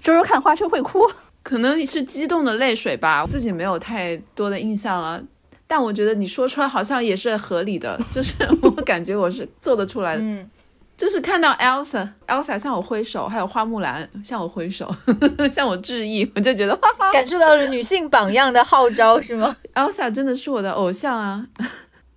[0.00, 1.00] 周周看花车会哭？
[1.42, 5.22] 可能是激动的泪水吧，自己没有太多的印象了。
[5.66, 10.20] 但我觉得你说出来好像也是合理的， 就是我感觉我是做得出来的。
[10.22, 10.50] 嗯，
[10.96, 14.92] 就是看到 Elsa，Elsa 向我挥手，还有花木兰向我挥手，
[15.48, 16.76] 向我致意，我就觉得
[17.12, 21.46] 感受到了女性榜样的号召，是吗？Elsa 真的是我的偶像啊，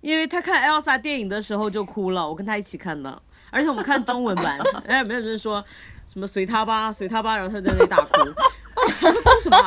[0.00, 5.64] 因为他看 Elsa 电影的时候就哭了，我跟他一起看的，而且我们看中文版，哎，没有人说
[6.12, 8.10] 什么随他吧，随他吧，然后他在那里大哭。
[9.22, 9.56] 哭什么？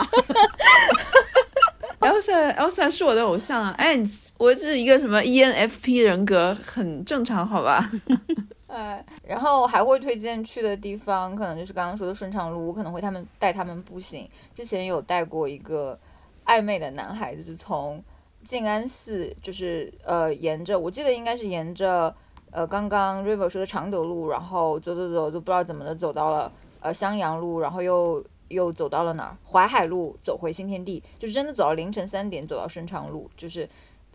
[1.99, 3.73] Elsa，Elsa 是我的偶像啊！
[3.77, 3.97] 哎，
[4.37, 7.83] 我是一个什么 ENFP 人格，很正常，好吧？
[8.67, 14.29] 哎，然后还会推荐去的地方，可能就是刚刚说的顺畅路，我可能会他们带他们步行。
[14.53, 15.97] 之前有带过一个
[16.45, 18.01] 暧昧的男孩子从
[18.47, 22.13] 静安寺，就是呃沿着，我记得应该是沿着
[22.51, 29.37] 呃刚刚 River 说的常德路，然后走走走，就不知道怎么的走到了呃襄阳路，然后又又走到了哪儿？
[29.45, 33.67] 淮海路走回新天地，就真的走到凌晨三点，走到顺昌路，就是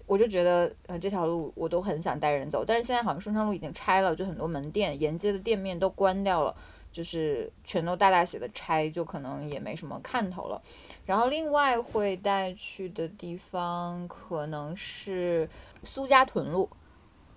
[0.07, 6.55] 我就觉得呃这条路我都很想带人走，但是现在好像顺昌路已经拆了，就很多门店沿街的店面都关掉了。
[6.93, 10.61] 就是全都大大写的拆，就可能也没什么看头了。
[11.07, 15.49] 然后另外会带去的地方可能是
[15.85, 16.69] 苏家屯路，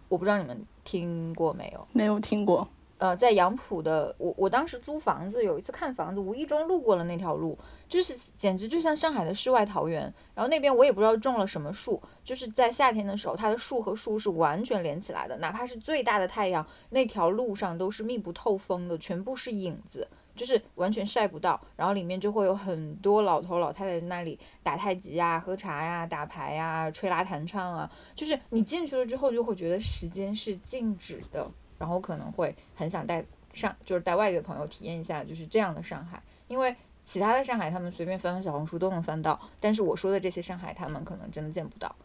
[0.10, 1.88] 我不知道你们听过没有？
[1.93, 2.67] 没有听过。
[2.97, 7.58] 呃，在杨浦的我，我当时租房子，有一次看房子，无意中路过了那条路，
[7.89, 10.01] 就是简直就像上海的世外桃源。
[10.34, 21.60] 然后那边我也不知道种了什么树，就是在夏天的时候，它的树和树是完全连起来的，哪怕是最大的太阳，那条路上都是密不透风的，全部是影子，就是完全晒不到。
[21.75, 31.45] 然后里面就会有很多老头老太太在那里打太极呀、喝茶呀、打牌呀、吹拉弹唱啊，就是你进去了之后，就会觉得时间是静止的。
[31.77, 36.21] 然后可能会很想带上，就是带外地的朋友体验一下，就是这样的上海。
[36.47, 41.95] 因为其他的上海，他们随便翻翻小红书都能翻到，但是我说的这些上海，他们可能真的见不到。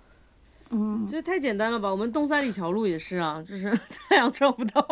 [0.70, 1.90] 嗯，这太简单了吧？
[1.90, 3.70] 我们东三里桥路也是啊，就是
[4.08, 4.86] 太阳照不到。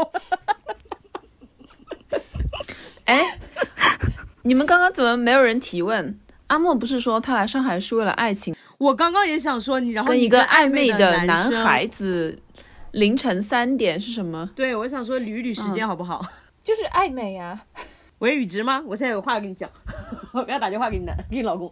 [3.05, 3.39] 哎，
[4.43, 6.19] 你们刚刚怎么没有人提问？
[6.49, 8.57] 阿莫不是说他来上海是为了爱情？
[8.79, 12.39] 我刚刚也想说你，然后跟一个暧昧的男孩子。
[12.93, 14.49] 凌晨三点是什么？
[14.55, 16.25] 对，我想说捋一捋时间好不好？
[16.63, 17.67] 就是暧昧呀。
[18.19, 18.83] 喂，宇植吗？
[18.87, 19.71] 我现在有话要跟你讲，
[20.33, 21.71] 我给他打电话给你男，给你老公。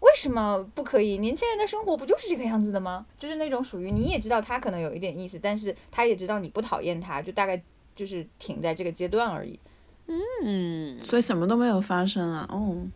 [0.00, 1.18] 为什么不可以？
[1.18, 3.04] 年轻人的生活不就是这个样子的吗？
[3.18, 7.60] 就是那种属于你也知道他可能有一点意思，但是他也知道你不讨厌他，就大概
[7.96, 9.58] 就是停在这个阶段而已。
[10.06, 12.46] 嗯，所以什么都没有发生啊。
[12.48, 12.86] 哦，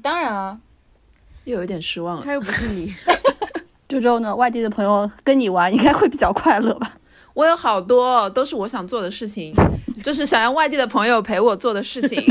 [0.00, 0.60] 当然啊，
[1.44, 2.22] 又有点失望了。
[2.24, 2.94] 他又不是你。
[3.92, 4.34] 周周呢？
[4.34, 6.94] 外地的朋友跟你玩应该会比较快乐吧？
[7.34, 9.54] 我有好多都是我想做的事情，
[10.04, 12.22] 就是想要外地的朋友陪我做的事情。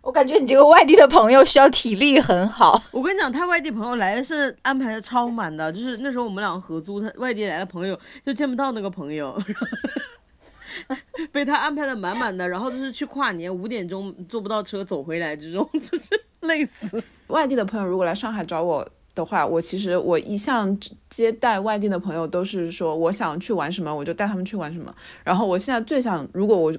[0.00, 2.82] 我感觉你这个外地的朋友需要体力很好。
[2.90, 9.38] 我跟你讲，他外地朋友来的是安排的超满的，就是那时候我们两个合租，他外地来的朋友就见不到那个朋友，
[11.30, 16.08] 被他安排的满满的，然后就是去跨年五点钟坐不到车走回来，这种就是
[16.40, 17.04] 累死。
[17.26, 18.88] 外地的朋友如果来上海找我。
[19.18, 20.78] 的话，我其实我一向
[21.10, 24.94] 接待外地的朋友都是说，我想去玩什么，我就带他们去玩什么。
[25.24, 26.72] 然后我现在最想，如果我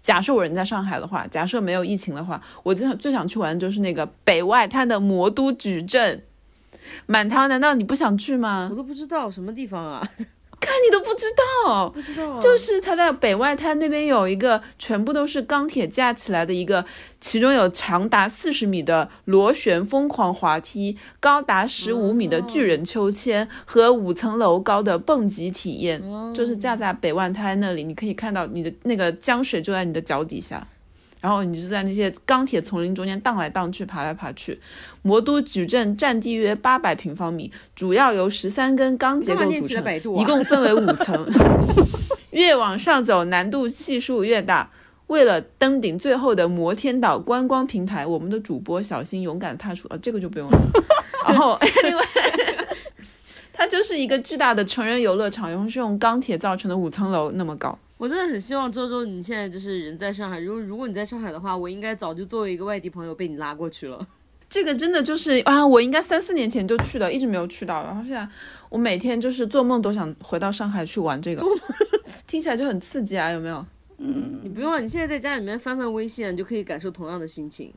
[0.00, 6.24] 假设我人在上海的话，假设没有疫情的话，我最想最想去玩的就是那个北外滩的魔都矩阵。
[7.06, 8.68] 满堂，难道你不想去吗？
[8.70, 10.06] 我都不知道什么地方啊。
[10.62, 11.26] 看你都不知
[11.66, 16.84] 道，不知道，就是他在北外滩那边有一个全部都是钢铁架起来的一个，
[17.20, 26.00] 其中有长达四十米的螺旋疯狂滑梯，高达十五米的巨人秋千和五层楼高的蹦极体验，
[26.32, 30.66] 就是架在北外滩那里，你可以看到你的那个江水就在你的脚底下。
[31.22, 34.60] 然后你就在那些钢铁丛林中间荡来荡去、爬来爬去。
[35.00, 41.26] 魔都矩阵占地约八百平方米，主要由十三根钢结构组成，一共分为五层。
[42.32, 44.68] 越往上走，难度系数越大。
[45.06, 49.86] 为了登顶最后的摩天岛观光平台，我们的主播小心勇敢踏出。
[49.88, 50.58] 啊，这个就不用了。
[51.28, 52.02] 然后，另外，
[53.62, 57.78] 它就是一个巨大的成人游乐场，然后是用钢铁造成的五层楼那么高。
[57.96, 64.04] 我真的很希望周周你现在就是人在上海，如果如果你在上海的话，我应该早就作为一个外地朋友被你拉过去了。
[64.48, 67.84] 这个真的就是啊，我应该三四年前就去的，一直没有去到。
[67.84, 68.28] 然后现在
[68.68, 71.46] 我每天就是做梦都想回到上海去玩这个，
[72.26, 73.64] 听起来就很刺激啊，有没有？
[73.98, 77.72] 嗯，你不用，你现在在家里面翻翻微信，你就可以感受同样的心情。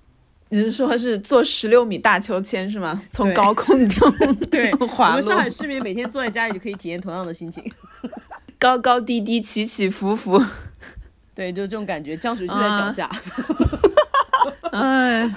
[0.50, 3.02] 你是说是坐十六米大秋千是吗？
[3.10, 4.12] 从高空掉
[4.52, 5.12] 对滑落。
[5.12, 7.64] 我们上海市民每天坐在家里就可以体验同样的心情。
[8.60, 10.42] 高高低低，起起伏伏，
[11.36, 13.10] 对，就这种感觉，江水就在脚下。
[14.72, 15.30] 哎，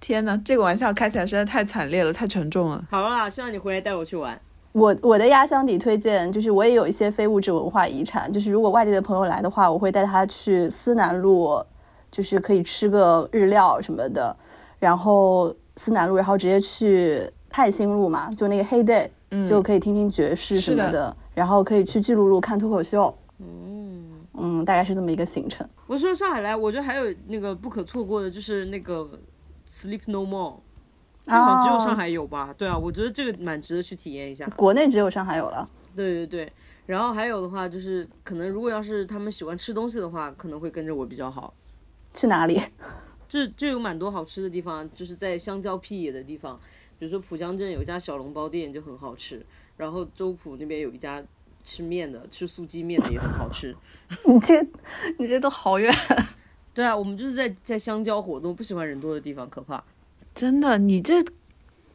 [0.00, 2.82] 天哪，这个玩笑开起来实在太惨烈了，太沉重了。
[2.90, 4.40] 好了，希望你回来带我去玩。
[4.72, 11.62] 我我的压箱底推荐就是，我也有一些非物质文化遗产，就是如果外地的朋友来的话，我会带他去思南路，
[12.14, 14.34] 就是可以吃个日料什么的。
[14.78, 19.08] 然后思南路，然后直接去泰兴路嘛，就那个黑 day，
[19.44, 21.16] 就可以听听爵士什么的。
[21.34, 25.68] 然后可以去巨鹿路看脱口秀，嗯嗯，大概是这么一个行程。
[25.88, 29.08] 我说上海来，我觉得还有那个不可错过的，就是那个
[29.68, 30.60] Sleep No More，
[31.26, 32.54] 啊，只有上海有吧？
[32.56, 34.46] 对啊，我觉得这个蛮值得去体验一下。
[34.54, 35.68] 国内只有上海有了。
[35.96, 36.52] 对对对，
[36.86, 41.54] 然后还有的话就是，可能如果要是他们喜欢吃东西的话，可能会跟着我比较好。
[42.14, 42.58] 去哪里？
[43.28, 46.58] 这这有蛮多好吃的地方，就是在香蕉屁野的地方，
[46.98, 49.44] 比如说浦江镇有一家小笼包店就很好吃，
[49.76, 51.22] 然后周浦那边有一家
[51.64, 53.74] 吃面的，吃素鸡面的也很好吃。
[54.24, 54.62] 你这
[55.18, 55.92] 你这都好远。
[56.72, 59.82] 对啊，我们就是在在香蕉活动，不喜欢人多的地方，可怕。
[60.34, 61.24] 真的，你这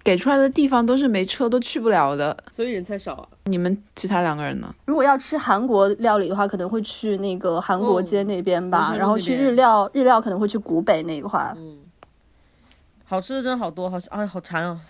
[0.10, 3.28] 给出来的地方都是没车都去不了的，所以人才少啊。
[3.44, 4.74] 你们其他两个人呢？
[4.86, 11.54] 如果要吃韩国料理的话，可能会去那个韩国街那边吧，哦然后去日料，日料可能会去古北那一块。
[11.56, 11.78] 嗯，
[13.06, 14.82] 好吃的真的好多，好哎，好馋啊！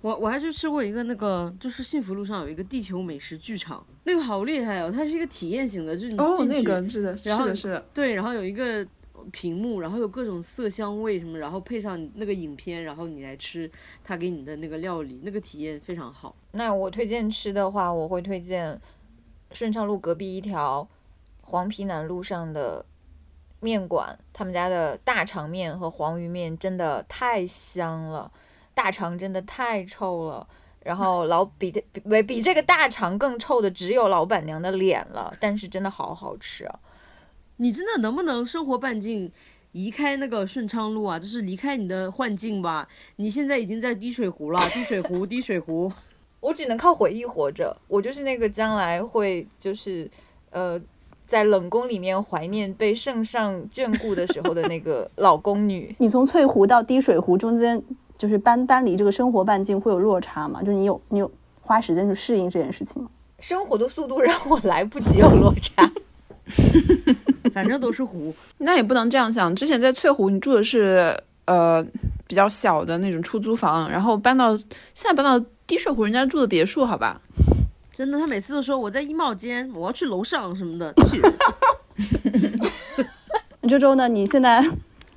[0.00, 4.90] 我我还去吃过一个那个，就是幸福路上有一个地球美食剧场，那个好厉害哦！
[4.92, 8.84] 它是一个体验型的，就是你哦，进去那个是的，是然后的，是的，对，然后有一个
[9.32, 13.70] 屏幕，然后有各种色香味什么，然后配上那个影片，然后你来吃
[14.04, 16.34] 他给你的那个料理，那个体验非常好。
[16.52, 18.80] 那我推荐吃的话，我会推荐
[19.52, 20.86] 顺畅路隔壁一条
[21.42, 22.84] 黄陂南路上的
[23.60, 28.30] 面馆，他们家的大肠面和黄鱼面真的太香了，
[28.74, 30.46] 大肠真的太臭了。
[30.84, 36.78] 然后老比的比比比这个大肠更臭的只有老板娘的脸了，但是真的好好吃啊！
[37.58, 39.30] 你真的能不能生活半径
[39.72, 41.18] 移开那个顺昌路啊？
[41.20, 42.86] 就是离开你的幻境吧。
[43.16, 45.92] 你现在已经在滴水湖了， 滴水湖，滴水湖。
[46.40, 50.08] 我只能靠回忆活着，我就是那个将来会就是
[50.50, 50.80] 呃，
[51.26, 55.92] 在冷宫里面怀念被圣上眷顾的时候的那个老宫女。
[55.98, 57.82] 你从翠湖到滴水湖中间，
[58.16, 60.60] 就是搬搬离这个生活半径会有落差吗？
[60.62, 61.28] 就是你有你有
[61.60, 63.10] 花时间去适应这件事情吗？
[63.40, 65.90] 生活的速度让我来不及有落差。
[67.52, 68.34] 反正都是湖。
[68.58, 69.54] 那也不能这样想。
[69.54, 71.84] 之前在翠湖，你住的是呃
[72.26, 74.56] 比较小的那种出租房，然后搬到
[74.94, 77.20] 现在搬到滴水湖，人家住的别墅，好吧？
[77.94, 81.32] 真的，他每次都说我在衣帽间，我要去楼上什么的，气人。
[83.68, 84.06] 周周呢？
[84.06, 84.64] 你现在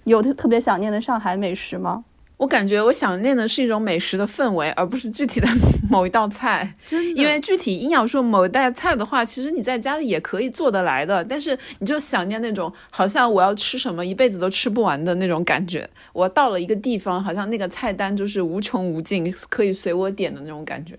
[0.05, 2.03] 有特特别想念的上海美食吗？
[2.39, 5.47] 我感觉我想念的是一种美食的氛围，而不是具体的
[5.91, 6.73] 某一道菜。
[6.87, 15.87] 真的，因为具体硬要说某一道菜的话，其实你在家里也可以做得来的，但是你就想念那种好像我要吃什么一辈子都吃不完的那种感觉。
[16.13, 20.97] 我到了一个地方，好像那个菜单就是无穷无尽，可以随我点的那种感觉，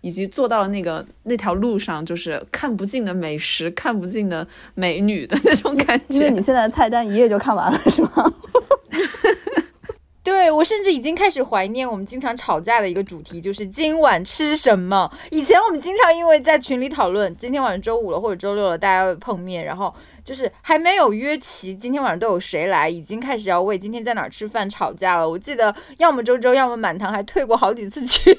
[0.00, 6.16] 以及坐到了那个那条路上就是看不尽的美食、看不尽的美女的那种感觉。
[6.16, 8.34] 因为你现在的菜单一页就看完了，是吗？
[10.24, 15.10] 对我甚至已经开始怀念我们经常吵架的一个主题，就是今晚吃什么。
[15.30, 19.92] 以前我们经常因为在群里讨论今天晚上周五了或者周六了，大家碰面，然后
[20.24, 25.28] 就是还没有约齐今天晚上都有谁来，已经开始要为今天在哪儿吃饭吵架了。
[25.28, 28.32] 我记得要么周周，要么满堂，还退过好几次群，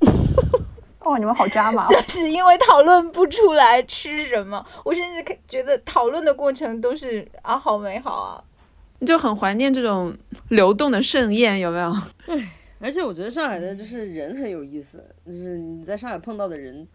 [1.00, 1.86] 哦，你们好渣嘛！
[1.86, 4.62] 就是因为讨论不出来吃什么。
[4.84, 8.42] 我甚至看觉得讨论的过程都是啊，好美好啊。
[9.04, 10.16] 就很怀念这种
[10.48, 11.92] 流动的盛宴，有没有？
[12.78, 16.86] 而且我觉得上海的就是人很有意思，就是你在上海碰到的人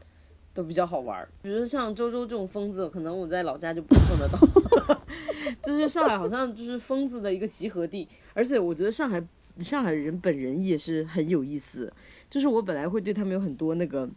[0.54, 1.28] 都比较好玩儿。
[1.42, 5.02] 比如说像周周这种疯子，可能我在老家就不碰得到。
[5.62, 9.22] 就是上海好像就是疯子的一个集合地，而且我觉得上海
[9.60, 11.92] 上海人本人也是很有意思。
[12.30, 14.08] 就是我本来会对他们有很多那个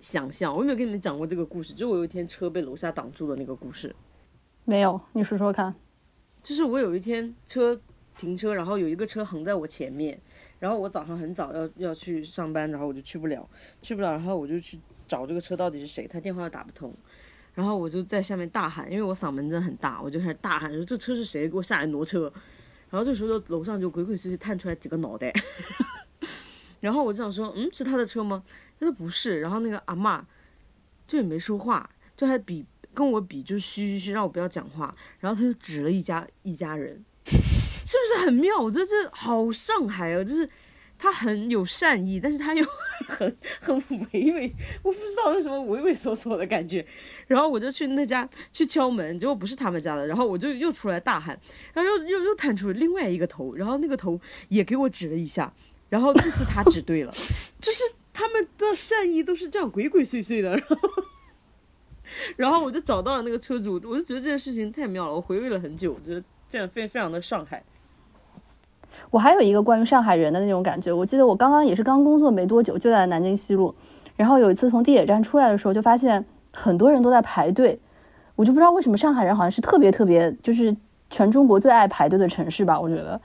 [0.00, 1.72] 想象，我有没有跟你们讲过这个故事？
[1.74, 3.94] 就我有一天车被楼下挡住的那个故事。
[4.64, 5.74] 没有，你说说看。
[6.46, 7.76] 就是我有一天车
[8.16, 10.16] 停车，然后有一个车横在我前面，
[10.60, 13.44] 然后我早上很早要要去上班，然后我就去不了，
[13.82, 14.78] 去不了，然后我就去
[15.08, 16.94] 找这个车到底是谁，他电话又打不通，
[17.52, 22.32] 然后我就在下面大喊，因为我嗓门真的很大，我就开始大喊说这车是谁，给我下来挪车，
[22.90, 25.34] 然后这时候楼上就鬼鬼祟祟探出来几个脑袋，
[26.78, 28.44] 然后我就想说，嗯，是他的车吗？
[28.78, 30.22] 他说不是，然后那个阿嬷
[31.08, 32.64] 就也没说话，就还比。
[32.96, 37.36] 跟我比就嘘嘘嘘，让我不要讲话，然后他就指了一家一家人，是
[37.98, 38.58] 不是很妙？
[38.58, 40.48] 我觉得这好上海哦，就是
[40.98, 42.64] 他很有善意，但是他又
[43.06, 44.50] 很很唯唯，
[44.82, 46.86] 我不知道为什么畏畏缩缩的感觉。
[47.26, 51.38] 然后我就去那家去敲门，结果不是他们家的，然后我就又出来大喊，
[51.74, 54.18] 然后又又又探出另外一个头，然后那个头
[54.48, 55.52] 也给我指了一下，
[55.90, 57.12] 然后这次他指对了，
[57.60, 57.84] 就是
[58.14, 60.78] 他们的善意都是这样鬼鬼祟祟的，然后。
[62.36, 67.62] 然后我就找到了那个车主，我就觉得这件事情太妙了，我回味了很久，我觉得这样非非常的上海。
[69.10, 73.74] 我还有一个关于上海人的那种感觉，我记得我刚刚也是刚工作没多久，就在南京西路，
[74.16, 77.78] 然后有一次从地铁站出来的时候，就发现很多人都在排队，
[78.34, 80.74] 我就不知道为什么上海人好像是特别特别，就是
[81.10, 83.20] 全中国最爱排队的城市吧，我觉得。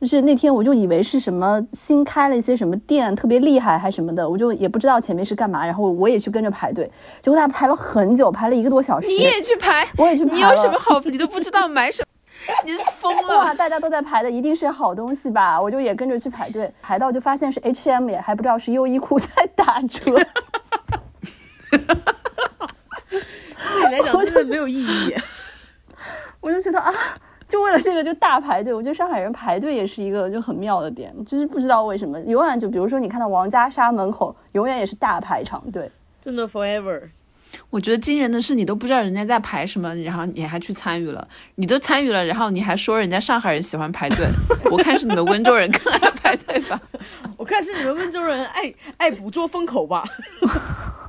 [0.00, 6.90] 就是那天我就以为是什么新开了一些什么店特别厉害还什么的，我就也不知道前面是干嘛，然后我也去跟着排队，
[7.20, 9.08] 结果他排了很久，排了一个多小时。
[9.08, 10.34] 你也去排，我也去排。
[10.34, 11.00] 你有什么好？
[11.00, 12.06] 你都不知道买什么？
[12.64, 13.38] 你疯了！
[13.38, 15.60] 哇，大家都在排的，一定是好东西吧？
[15.60, 20.12] 我就也跟着去排队，排到就发现是 H&M，也还不知道是优衣库在打折。
[20.12, 20.26] 对
[23.90, 25.14] 你来讲真的没有意义。
[26.40, 26.94] 我就觉得啊，
[27.48, 28.74] 就为了这个就大排队。
[28.74, 35.90] 我觉得上海人排队也是一个就很妙的点，就是不知道为什么永远就比如说你看到王家沙门口永远也是大排长队，
[36.22, 37.00] 真的 forever。
[37.70, 44.26] 我觉得惊人的是，你都不知道人家在排什么，然后你还去参与了，你都参与了，然后你还说人家上海人喜欢排队，
[44.70, 46.78] 我看是你们温州人 更爱排队吧？
[47.38, 50.04] 我看是你们温州人爱爱捕捉风口吧？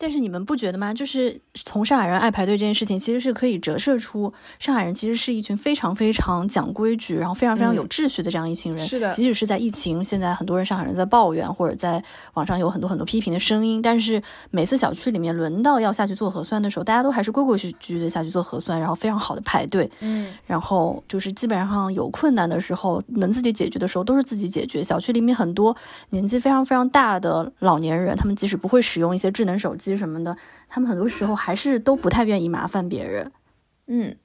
[0.00, 0.94] 但是你们不觉得吗？
[0.94, 8.86] 就是从上海人爱排队这件事情，其实是可以折射出上海人其实是一群非常非常讲规矩，然后非常非常有秩序的这样一群人。
[8.86, 12.00] 是的，即使是在疫情，现在很多人上海人在抱怨，或者在
[12.34, 14.22] 网上有很多很多批评的声音，但是
[14.52, 19.90] 每次小区里面轮到要下去做核酸的时候，大家都还是规规矩矩的下去做核酸，然后非常好的排队。
[19.98, 24.80] 嗯，然后就是基本上有困难的时候，能自己解决的时候都是自己解决。
[24.80, 25.76] 小区里面很多
[26.10, 29.87] 年纪非常非常大的老年人，他们即使不会使用一些智能手机。
[29.96, 30.36] 什么的，
[30.68, 33.30] 他们很多时候还是都不太愿意麻烦别人。
[33.86, 34.16] 嗯，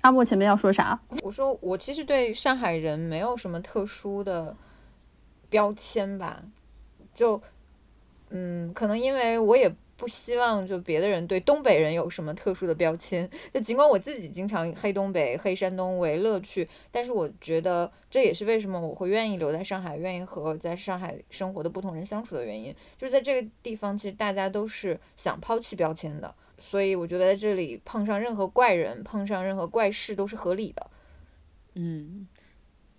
[0.00, 0.98] 阿莫前面要说啥？
[1.22, 4.56] 我说我其实对上海人没有什么特殊的
[5.48, 6.42] 标签吧，
[7.14, 7.40] 就
[8.30, 13.28] 嗯，可能因为我也不希望就别的人对东北人有什么特殊的标签。
[13.52, 22.74] 就尽管我自己经常黑东北、黑山东为乐趣，但是我觉得这也是为什么我会愿意留在上海，愿意和在上海生活的不同人相处的原因。
[22.98, 30.90] 就是在这个地方，其实大家都是想抛弃标签的，所以我觉得在这里碰上任何怪人、碰上任何怪事都是合理的。
[31.76, 32.26] 嗯，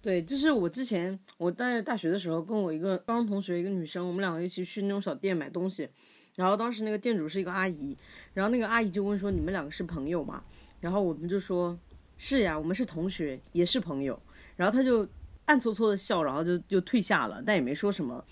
[0.01, 5.89] 对，就是我之前我在大学的时候，跟我一个高中同学，一个女生，我们两个一起去那种小店买东西。
[6.35, 7.95] 然后当时那个店主是一个阿姨，
[8.33, 10.43] 然后那个阿姨就问说：“你们两个是朋友吗？”
[10.81, 11.77] 然后我们就说
[12.17, 14.21] ：“是呀，我们是同学，也是朋友。”
[14.57, 15.07] 然后他就
[15.45, 18.23] 暗搓搓的笑，然后就就退下了，但也没说什么。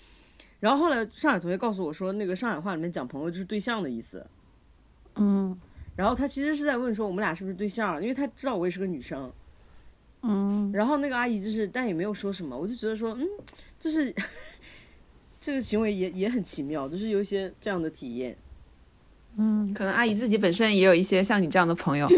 [0.60, 4.26] 然后后来上海同学告诉我说，那个上海话里面讲朋友就是对象的意思。
[5.16, 5.58] 嗯。
[5.96, 9.32] 然后他其实是在问说我们俩是不是对象，因为他知道我也是个女生。
[10.22, 10.70] 嗯。
[10.72, 12.54] 然后那个阿姨就是，但也没有说什么。
[12.54, 13.26] 我就觉得说，嗯，
[13.80, 14.14] 就是。
[15.44, 18.34] 这个行为也也很奇妙，就是有一些这样的体验。
[19.36, 22.08] 嗯，可能阿姨自己本身也有一些像你这样的朋友。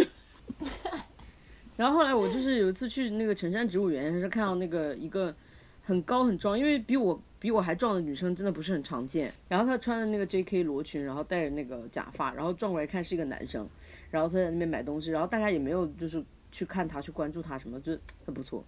[1.76, 5.34] 然后后来我就是有一次去那个辰山植物园，是看到那个一个
[5.82, 9.34] 很高很壮，因为比我比我还壮的女生真的不是很常见。
[9.48, 10.62] 然后她穿的那个 J.K.
[10.62, 13.68] 罗裙，然后戴着那个假发，然后转过来看是一个男生，
[14.12, 16.22] 然后他在那边买东西，然后大家也没有就是
[16.52, 18.64] 去看他去关注他什么，就很不错。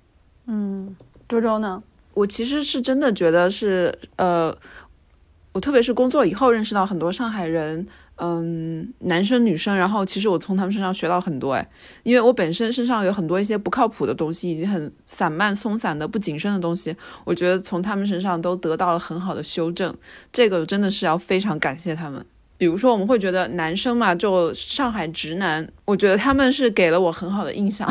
[0.46, 0.96] 嗯，
[1.28, 1.80] 周周呢？
[2.14, 4.56] 我其实是真的觉得是，呃，
[5.52, 7.86] 我特别是工作以后认识到很多上海人，
[8.16, 11.68] 嗯，男生女生，然后其实我从他们身上学到很多，哎，
[12.02, 19.94] 因为我本身身上有很多一些不靠谱的东西，以及很散漫松散的不谨慎的东西，我觉得从他们身上都得到了很好的修正，
[20.32, 22.24] 这个真的是要非常感谢他们。
[22.56, 27.88] 比如说我们会觉得男生嘛，就上海直男，我觉得他们是给了我很好的印象，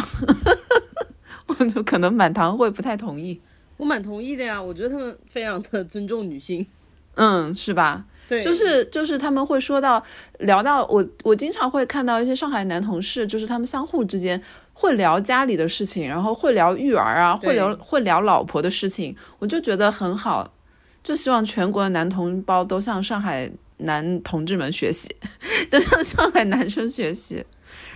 [1.47, 3.39] 我就可能满堂会不太同意。
[3.77, 6.65] 我蛮同意的呀，我觉得他们非常的尊重女性，
[7.15, 8.05] 嗯，是吧？
[8.27, 10.03] 对，就是就是他们会说到
[10.39, 14.41] 聊到我，我经常会看到一些上海男同事，就是他们相互之间
[14.73, 20.53] 会聊家里的事情，然后会聊育儿啊，会聊会聊老婆的事情，我就觉得很好，
[21.01, 25.15] 就希望全国的男同胞都向上海男同志们学习，
[25.71, 27.45] 都向上海男生学习。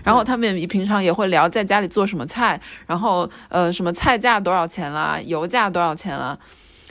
[0.04, 6.38] 然后他们也平常也会聊在家里做什么菜，然后呃什么菜价多少钱啦，油价多少钱啦，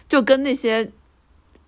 [0.08, 0.88] 就跟那些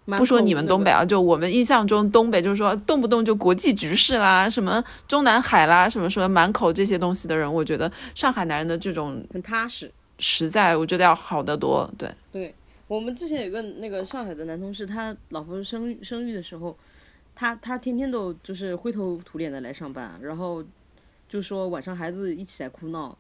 [0.06, 11.88] 不说你们东北啊，就我们印象中东北就是说动不动就国际局势啦，什么中南海啦，什么什么满口这些东西的人，我觉得上海男人的这种很踏实实在，我觉得要好得多。
[11.96, 12.54] 对对，
[12.88, 16.76] 我们之前有个那个上海的男同事，他老婆生生育的时候，
[17.34, 20.64] 他他天天都就是灰头土脸的来上班，然后。
[21.32, 23.16] 就说晚上孩子一起来哭闹，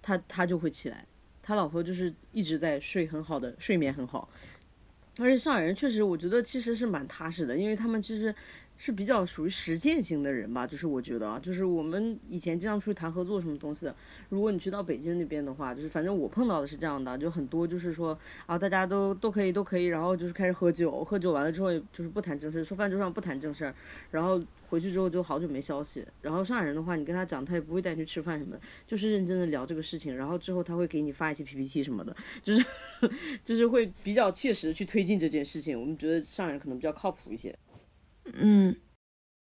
[0.00, 1.04] 他他就会起来，
[1.42, 4.28] 他老婆就是一直在睡很好的睡眠很好，
[5.18, 8.32] 而且上海人确实我觉得其实是蛮踏实的，因为他们其实。
[8.78, 13.94] 是比较属于实践型的人吧，就是我觉得啊，就是我们以前经常出去谈合作什么东西的。
[14.28, 23.74] 如果你去到北京那边的话，就是反正我碰到的是这样的，就很多就是说啊，大家都都可以都可以，然后就是开始喝酒，喝酒完了之后就是不谈正事，说饭桌上不谈正事儿，
[24.10, 26.04] 然后回去之后就好久没消息。
[26.20, 30.16] 然后上海人的话，你跟他讲，他也不会带你去吃饭什么的，就是认真的聊这个事情。
[30.16, 32.64] 然后之后他会给你发一些 PPT 什么的，就是
[33.42, 35.80] 就是会比较切实去推进这件事情。
[35.80, 37.56] 我们觉得上海人可能比较靠谱一些。
[38.34, 38.74] 嗯，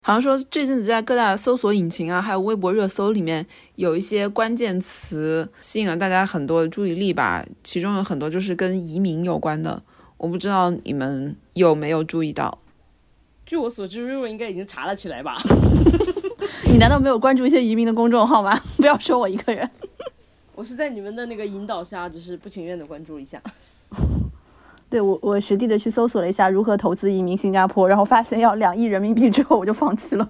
[0.03, 7.45] 好像说这阵子在各大搜索引擎啊，还有微博热搜里面，有一些关键词吸引了大家很多的注意力吧。
[7.63, 9.81] 其中有很多就是跟移民有关的，
[10.17, 12.59] 我不知道你们有没有注意到。
[13.45, 15.37] 据我所知，瑞瑞应该已经查了起来吧？
[16.71, 18.59] 你难道没有关注一些移民的公众号吗？
[18.77, 19.69] 不要说我一个人。
[20.55, 23.41] 我是在你们的那个引导下，只是不情愿的关注一下。
[24.89, 30.29] 对我，我实地的去搜索了一下如何投资移民新加坡，然后发现要两亿人民币之后，我就放弃了。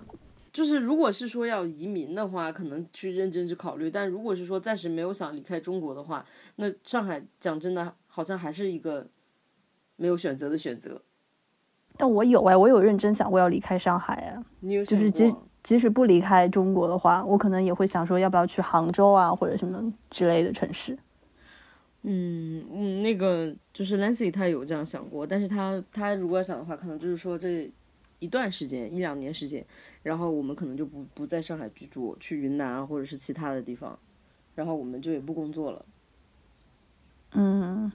[0.53, 6.25] 就是如果是说要移民的话，可能去认真去考虑；但如果是说暂时没有想离开中国的话，
[6.55, 9.05] 那上海讲真的，好像还是一个
[9.97, 11.01] 没有选择的选择。
[11.97, 20.97] 但我有哎，我有认真想过要离开上海哎，你有就是即即使不离开中国的话，我可能也会想说要不要去杭州啊或者什么之类的城市。
[22.07, 27.67] 嗯嗯，那个就是 Lancy，他有这样想过，但是他他如果要想的话，可能就是说这
[28.19, 29.65] 一段时间一两年时间，
[30.03, 33.97] 然后我们可能就不不在上海居住，去云南啊或者是其他的地方，
[34.53, 35.83] 然后我们就也不工作了。
[37.31, 37.91] 嗯，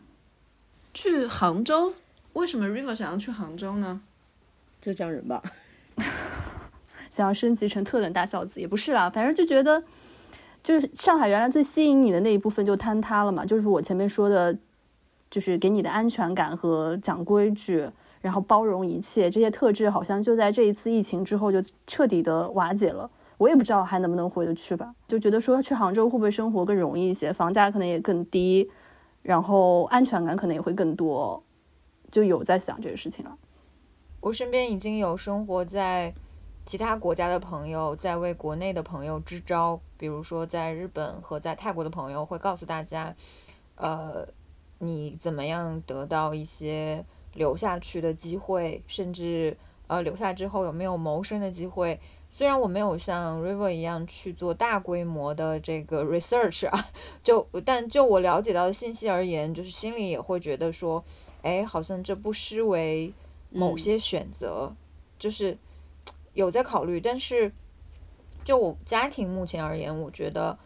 [0.93, 1.95] 去杭州？
[2.33, 4.03] 为什么 River 想要去杭州呢？
[4.81, 5.41] 浙江人吧，
[7.13, 9.85] 想要升级成特等大孝子也不是啦，反正就觉得。
[10.63, 14.57] 就是上海原来最吸引你的那一部分就坍塌了嘛，就是我前面说的，
[15.31, 17.89] 就是给你的安全感和讲规矩，
[18.21, 23.11] 然后包容一切这些特质，好像就在这一次疫情之后就彻底的瓦解了。
[23.39, 28.71] 我也不知道还能不能回得去吧，就觉得说去杭州会不会生活更容易一些，房价可能也更低，
[29.23, 31.43] 然后安全感可能也会更多，
[32.11, 33.35] 就有在想这个事情了。
[34.21, 36.13] 我身边已经有生活在。
[36.67, 43.13] 其他国家的朋友在为国内的朋友支招，比如说在日本和在泰国的朋友会告诉大家，
[43.75, 44.25] 呃，
[44.79, 47.05] 你怎么样得到一些
[47.35, 49.57] 留下去的机会，甚至
[49.89, 51.99] 呃留下之后有没有谋生的机会。
[52.29, 56.87] 虽然我没有像 River 一样去做大规模的这个 research 啊，
[57.25, 61.03] 就但就我了解到的信息而言，就是心里也会觉得说，
[61.43, 63.13] 哎，好像这不失为
[63.51, 64.73] 某些选择，
[65.19, 65.59] 就是。
[66.35, 67.53] 有在考虑，但是
[68.45, 70.59] 就我家庭目前而言，我觉得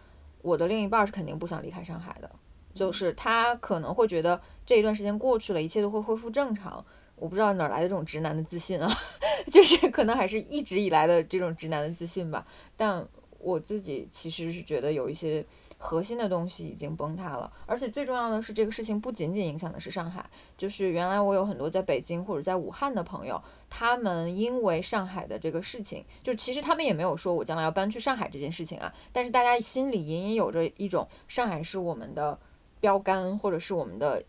[0.42, 2.30] 我的另一半是肯定不想离开上海的，
[2.74, 6.84] 就是他可能会觉得这一段时间过去了，一切都会恢复正常。
[7.16, 8.90] 我不知道哪来的这种直男的自信啊，
[9.52, 12.46] 就是可能还是一直以来的这种直男的自信吧。
[12.76, 13.06] 但
[13.38, 15.44] 我自己其实是觉得有一些。
[15.76, 20.24] 核心的东西已经崩塌了，而且最重要的是，这个事情不仅仅影响的是上海，
[20.56, 23.42] 就是原来我有很多在北京或者在武汉的朋友，
[23.76, 32.38] 他们因为上海的这个事情，就其实他们也没有说我将来要搬去上海这件事情啊，但是大家心里隐隐有着一种上海是我们的
[32.78, 34.22] 标杆或者是我们的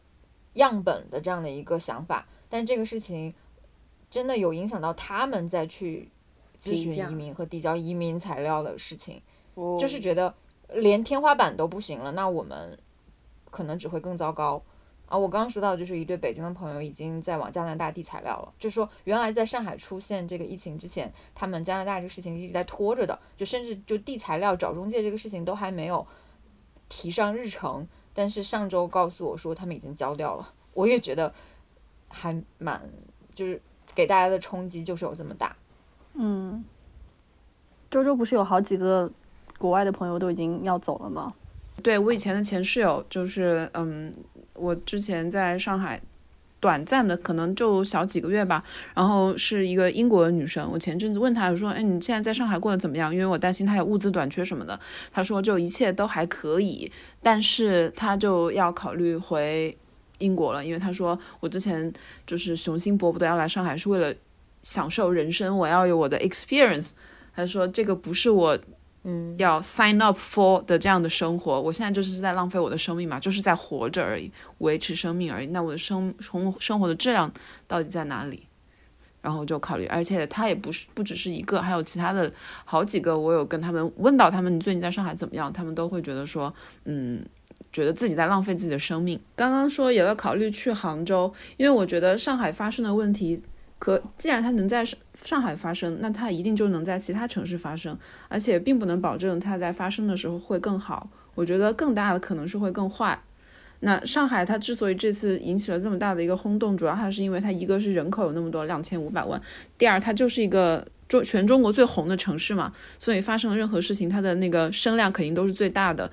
[0.54, 3.32] 样本的这样的一个想法，但这个事情
[4.10, 6.10] 真的有影响到他们再去
[6.60, 9.22] 咨询移民和递交移民材料的事情，
[9.80, 10.34] 就是觉得。
[10.74, 12.76] 连天花板都不行了，那我们
[13.52, 14.60] 可能只会更糟糕
[15.08, 15.18] 啊！
[15.18, 26.06] 我刚刚说到，就是一对北京的朋友已经在往加拿大递材料了，就是说原来在上海出现这个疫情之前，他们加拿大这个事情一直在拖着的，就甚至就递材料找中介这个事情都还没有
[26.90, 27.88] 提上日程。
[28.14, 31.34] 但是上周告诉我说他们已经交掉了，我也觉得
[32.10, 32.82] 还蛮
[33.34, 33.62] 就是
[33.94, 35.56] 给大家的冲击就是有这么大。
[36.14, 36.64] 嗯，
[37.90, 39.12] 周周不是有好几个。
[39.58, 41.34] 国外的朋友都已经要走了吗？
[41.82, 44.14] 对我以前的前室友，就是嗯，
[44.56, 46.02] 我之前在上海
[46.60, 48.64] 短暂的，可能就小几个月吧。
[48.94, 54.80] 然后是一个英国的女生，我前阵子问她我说：“哎，你现在在上海过得怎么样？”因为我担心她有物资短缺什么的。
[55.12, 56.92] 她说：“就一切都还可以，
[57.22, 59.78] 但是她就要考虑回
[60.18, 61.94] 英国了，因为她说我之前
[62.26, 64.12] 就是雄心勃勃的要来上海，是为了
[64.64, 66.92] 享受人生，我要有我的 experience。”
[67.36, 68.58] 她说：“这个不是我。”
[69.08, 75.48] 嗯，要 sign up for 的这样的生活，我现在就是在浪费我的生命嘛，就是在活着而已，维持生命而已。
[75.48, 77.32] 那我的生生生活的质量
[77.68, 78.48] 到底在哪里？
[79.22, 82.32] 然后就考虑，而且他也不是不只是一个，还有其他的
[82.64, 83.18] 好几个。
[83.18, 85.54] 我有跟他们问到他们，你最近在上海怎么样？
[85.54, 86.54] 他们都会觉得说，
[86.86, 87.24] 嗯，
[87.72, 89.20] 觉得自己在浪费自己的生命。
[89.36, 93.42] 刚刚说也要考虑去杭州，因为我觉得上海发生的问题。
[93.86, 97.96] 可既然它能在上上海发生，那它一定就能在其他城市发生，
[98.28, 101.08] 而且并不能保证它在发生的时候会更好。
[101.36, 103.22] 我觉得更大的可能是会更坏。
[103.82, 109.40] 那上海它之所以这次引起了这么大的一个轰动，主要还是因为它一个是人口有那么多两千五百万，
[109.78, 116.10] 第二它就是一个中全中国最红的城市嘛，所以发生了任何事情，它的那个声量肯定都是最大的。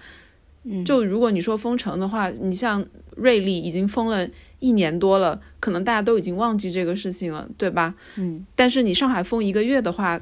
[0.84, 2.84] 就如果你说封城的话，你像
[3.16, 7.94] 瑞丽已经封了一年多了，可能大家都已经忘记这个事情了，对吧？
[8.16, 8.46] 嗯。
[8.54, 10.20] 但是你上海封一个月的话，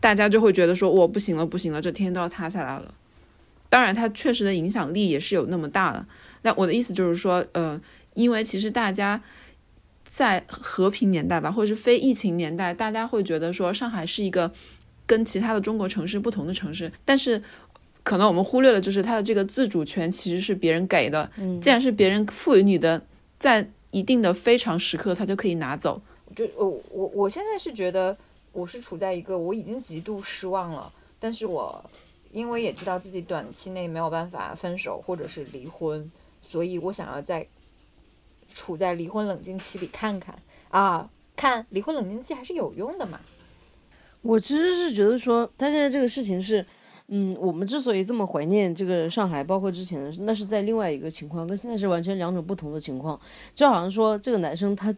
[0.00, 2.94] 大家就会觉得说我不行了，不行了，这天都要塌下来了。
[3.68, 6.06] 当然，它确实的影响力也是有那么大了。
[6.42, 7.80] 那我的意思就是说，呃，
[8.14, 9.20] 因为其实大家
[10.06, 14.52] 在和平年代吧，或者是非疫情年代，大家会觉得说上海是一个
[15.06, 17.42] 跟其他的中国城市不同的城市，但是
[18.04, 21.28] 可能我们忽略了，就是他的这个自主权其实是别人给的。
[21.36, 23.02] 嗯，既然是别人赋予你的，
[23.40, 26.00] 在一定的非常时刻，他就可以拿走。
[26.36, 28.16] 就我我我现在是觉得
[28.52, 31.84] 我是处在一个我已经极度失望了，但是我
[32.30, 36.10] 因为也知道自己短期内没有办法分手或者是离婚。
[36.42, 37.46] 所以我想要在
[38.52, 40.38] 处在离婚冷静期里看看
[40.68, 43.18] 啊，看离婚冷静期还是有用的嘛。
[44.20, 46.66] 我其实是觉得说，他现在这个事情是，
[47.08, 53.20] 嗯，我们之所以这么怀念这个上海，包括之前的，那是在另外一个情况，跟现在是完全两种不同的情况。
[53.54, 54.94] 就好像说，这个男生他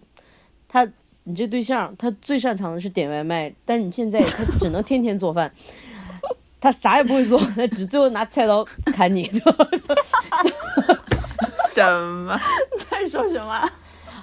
[0.69, 0.89] 他
[1.25, 5.53] 你这对象他最擅长的是点外卖，但是你现在他只能天天做饭。
[6.59, 9.31] 他啥也不会做，他只最后拿菜刀砍你。
[11.75, 12.39] 什么？
[12.91, 13.69] 在说什么？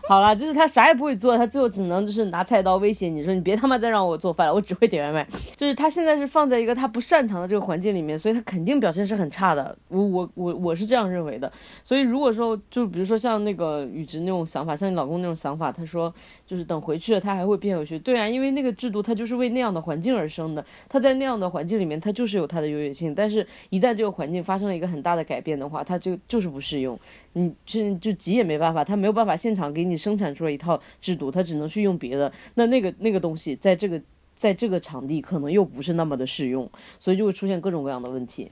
[0.06, 9.76] 好了，就是他啥也不会做，他最后只能就是拿菜刀威胁你说：“你别他妈再让我做饭了，我只会点外卖。”就是他现在是放在一个他不擅长的这个环境里面，所以他肯定表现是很差的。
[9.88, 11.52] 我我我我是这样认为的。
[11.84, 16.14] 所以如果说就比如说像那个宇植那种想法，像你老公那种想法，他说
[16.46, 17.98] 就是等回去了他还会变回去。
[17.98, 23.16] 对啊，因为那个制度它就是为那样的环境而生的，他在那样的环境里面他就是有他的优越性。
[23.16, 27.00] 但是，一旦这个环境发生了一个很大的改变的话，他就就是不适用。
[27.34, 32.32] 你就就急也没办法，他没有办法现场给你生产出来一套制度，他只能去用别的。
[32.56, 34.00] 那那个那个东西在这个
[34.36, 36.70] 在这个场地可能又不是那么的适用，
[37.00, 38.52] 所以就会出现各种各样的问题。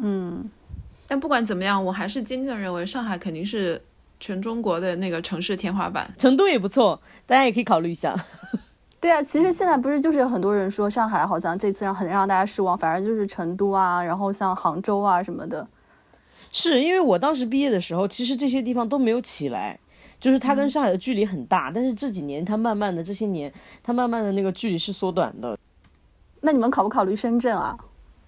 [0.00, 0.48] 嗯，
[1.08, 3.80] 但不管怎么样，我还是坚定认为上海肯定是
[4.20, 6.08] 全中国的那个城市天花板。
[6.18, 8.14] 成都也不错，大家也可以考虑一下。
[9.00, 15.66] 对啊，其实现在不是就是有很多人说上海好像这次让很让大家失望，反而就是成都啊，然后像杭州啊什么的。
[16.58, 19.78] 是因为我当时毕业的时候，其实这些地方都没有起来，
[20.18, 21.70] 就是它跟上海的距离很大。
[21.72, 23.52] 但是这几年，它慢慢的这些年，
[23.82, 25.58] 它慢慢的那个距离是缩短的。
[26.40, 27.76] 那你们考不考虑深圳啊？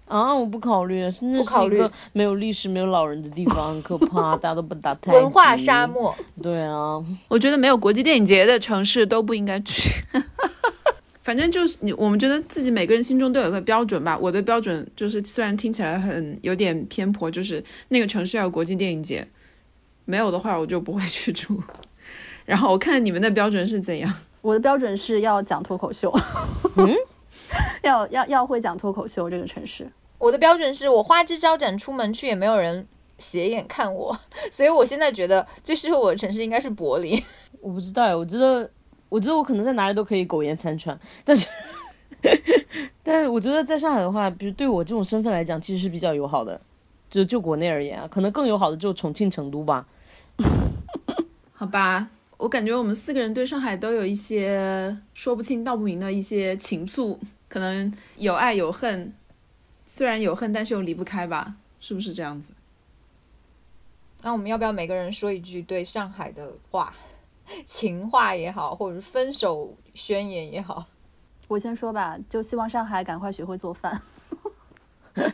[0.09, 6.15] 啊，我不考虑，深圳是一个没有历史、没有老人的地方，很可 怕，大家都不打太文化沙漠。
[6.43, 10.05] 对啊，我觉得没有国际电影节的城市都不应该去。
[11.29, 14.17] 反正就是你，我们觉得自己每个人心中都有一个标准吧。
[14.19, 19.29] 我的标准就是，虽然听起来很有点偏颇，就是那个城市要有国际电影节，
[20.07, 21.63] 没有的话我就不会去住。
[22.47, 24.11] 然后我看你们的标准是怎样？
[24.41, 26.11] 我的标准是要讲脱口秀，
[26.77, 26.97] 嗯，
[27.83, 29.29] 要要要会讲脱口秀。
[29.29, 34.19] 这个城市，我的标准是我花枝招展出门去也没有人斜眼看我，
[34.51, 37.23] 所以我现在觉得最适合我的城市应该是柏林。
[37.61, 38.71] 我不知道，我觉得。
[39.09, 41.47] 我觉得我可能在哪里都可以苟延残喘，但是，
[43.03, 46.61] 但是我觉得在上海的话，比如对我这种身份来讲，其实是比较友好的，
[47.11, 49.87] 就就国内而言啊，可能更友好的就重庆、成都吧。
[51.53, 59.13] 好吧，我感觉我们四个人对上海都有一些说不清道不明的一些情愫，可能有爱有恨，
[59.87, 62.53] 虽然有恨，但是又离不开吧，是不是这样子？
[64.23, 66.93] 那我们要不要每个人说一句对上海的话？
[67.65, 70.85] 情话也好，或者是分手宣言也好，
[71.49, 74.01] 我先说吧，就希望上海赶快学会做饭。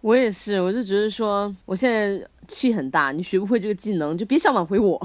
[0.00, 5.00] 我也是，我就觉得说，我现在气很大，你学不会这个技能，就别想挽回我。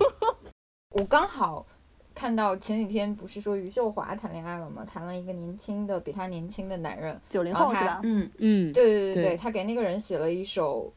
[0.90, 1.66] 我刚好
[2.14, 4.84] 看到前几天不是说余秀华谈恋爱了吗？
[4.86, 8.00] 谈了一个年轻的，比他年轻的男人，九零后是吧？
[8.04, 10.90] 嗯嗯，对对对对，他给那个人写了一首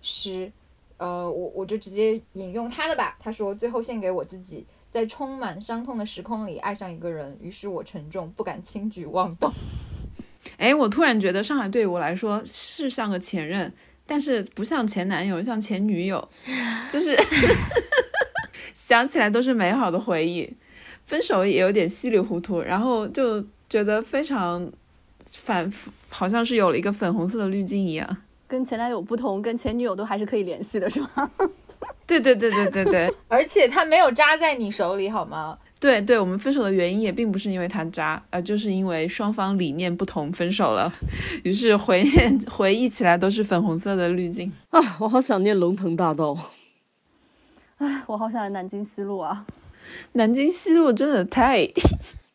[0.00, 0.50] 诗。
[1.02, 3.16] 呃，我我就直接引用他的吧。
[3.18, 9.52] 他说：“最后献给我自己，在充满伤痛的时空里爱上一个人，于是我沉重，不敢轻举妄动。
[10.58, 13.72] ”哎，我突然觉得上海对于我来说是像个前任，
[14.06, 16.28] 但是不像前男友，像前女友，
[16.88, 17.16] 就是
[18.72, 20.56] 想起来都是美好的回忆，
[21.04, 24.70] 分手也有点稀里糊涂，然后就觉得非常
[25.26, 28.18] 反复，好像是有了一个粉红色的滤镜一样。
[28.52, 31.08] 跟前男友不同，跟前女友都还是可以联系的，是吗？
[32.06, 35.56] 对对对对对对， 而且他没有扎在你手里，好吗？
[35.80, 40.92] 对对，我们分手的原因也并不是因为他渣，呃，就是因为双方理念不同分手了。
[41.44, 44.98] 于是回念回忆起来都是粉红色的滤镜 啊！
[45.00, 46.36] 我好想念龙腾大道，
[47.78, 49.46] 哎，我好想念南京西路啊！
[50.12, 51.66] 南京西路真的太……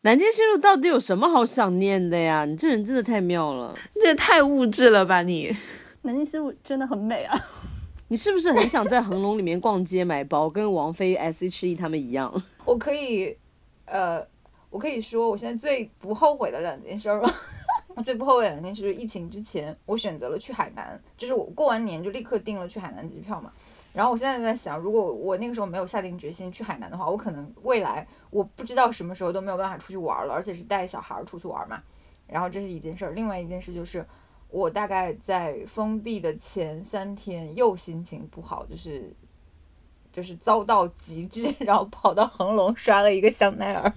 [0.02, 2.44] 南京西路到底有什么好想念的呀？
[2.44, 5.54] 你这人真的太妙了，这也太物质了吧你！
[6.02, 7.38] 南京西路真的很美啊！
[8.08, 12.32] 你是不是很想在恒隆里面逛街买包，跟王菲、S.H.E 他们一样？
[12.64, 13.36] 我可以，
[13.84, 14.26] 呃，
[14.70, 17.30] 我可以说我现在最不后悔的两件事儿吧。
[18.04, 23.52] 最不后悔的两件事就是疫情之前，我选择了去海南，就是我过完年就立刻订了去海南机票嘛。
[23.92, 31.82] 然后我现在就在想，如果我那个时候没有下定决心去海南的话，我可能未来我不知道什么时候都没有办法出去玩了，而且是带小孩出去玩嘛。
[32.28, 34.06] 然后这是一件事儿，另外一件事就是，
[34.50, 39.12] 我大概在封闭的前三天又心情不好，就是
[40.12, 43.92] 就是遭到极致， 然后跑到恒隆刷了一个香奈儿。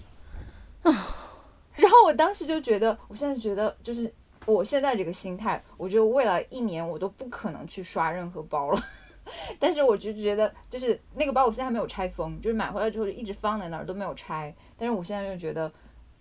[0.84, 4.14] 然后我当时就觉得，我现在觉得就是
[4.46, 8.84] 我现在这个心态，我觉得未来一年我都不可能去刷任何包了。
[9.58, 14.54] 但是我就觉得，就是那个包我现在还没有拆封，就是买回来之后就一直放在那儿都没有拆。
[14.78, 15.72] 但是我现在就觉得，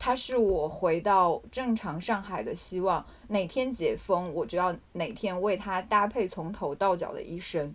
[0.02, 3.04] 它是我回到正常上海的希望。
[3.28, 7.72] 哪天解封，我就要哪天为它搭配从头到脚的一身，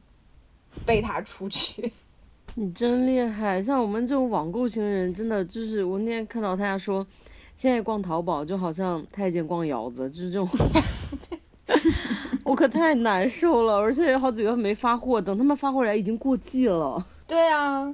[0.88, 1.93] 背它出去。
[2.55, 3.61] 你真厉害！
[3.61, 7.05] 像我们这种网购型人，真的就是我那天看到他说，
[7.55, 10.49] 现在逛淘宝就好像太监逛窑子，就是这种。
[12.43, 17.05] 我可太难受了，而且有好几个没发货，等他们发货来已经过季了。
[17.28, 17.93] 对啊，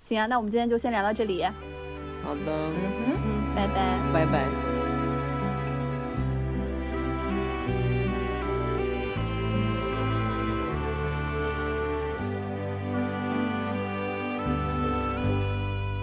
[0.00, 1.42] 行啊，那我们今天就先聊到这里。
[2.22, 3.25] 好的，嗯哼，嗯，
[3.56, 4.46] 拜拜，拜拜。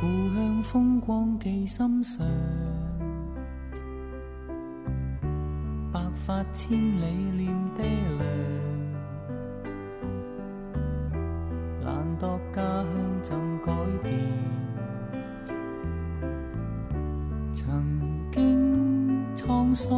[0.01, 2.25] 故乡风光记心上。
[5.93, 7.05] 白发千里
[7.37, 8.25] 念爹娘，
[11.83, 12.87] 难度家乡
[13.21, 14.52] 怎改变？
[17.53, 19.93] 曾经沧桑。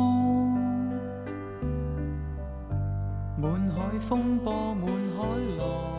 [3.37, 5.23] 满海风波满海
[5.57, 5.94] 浪。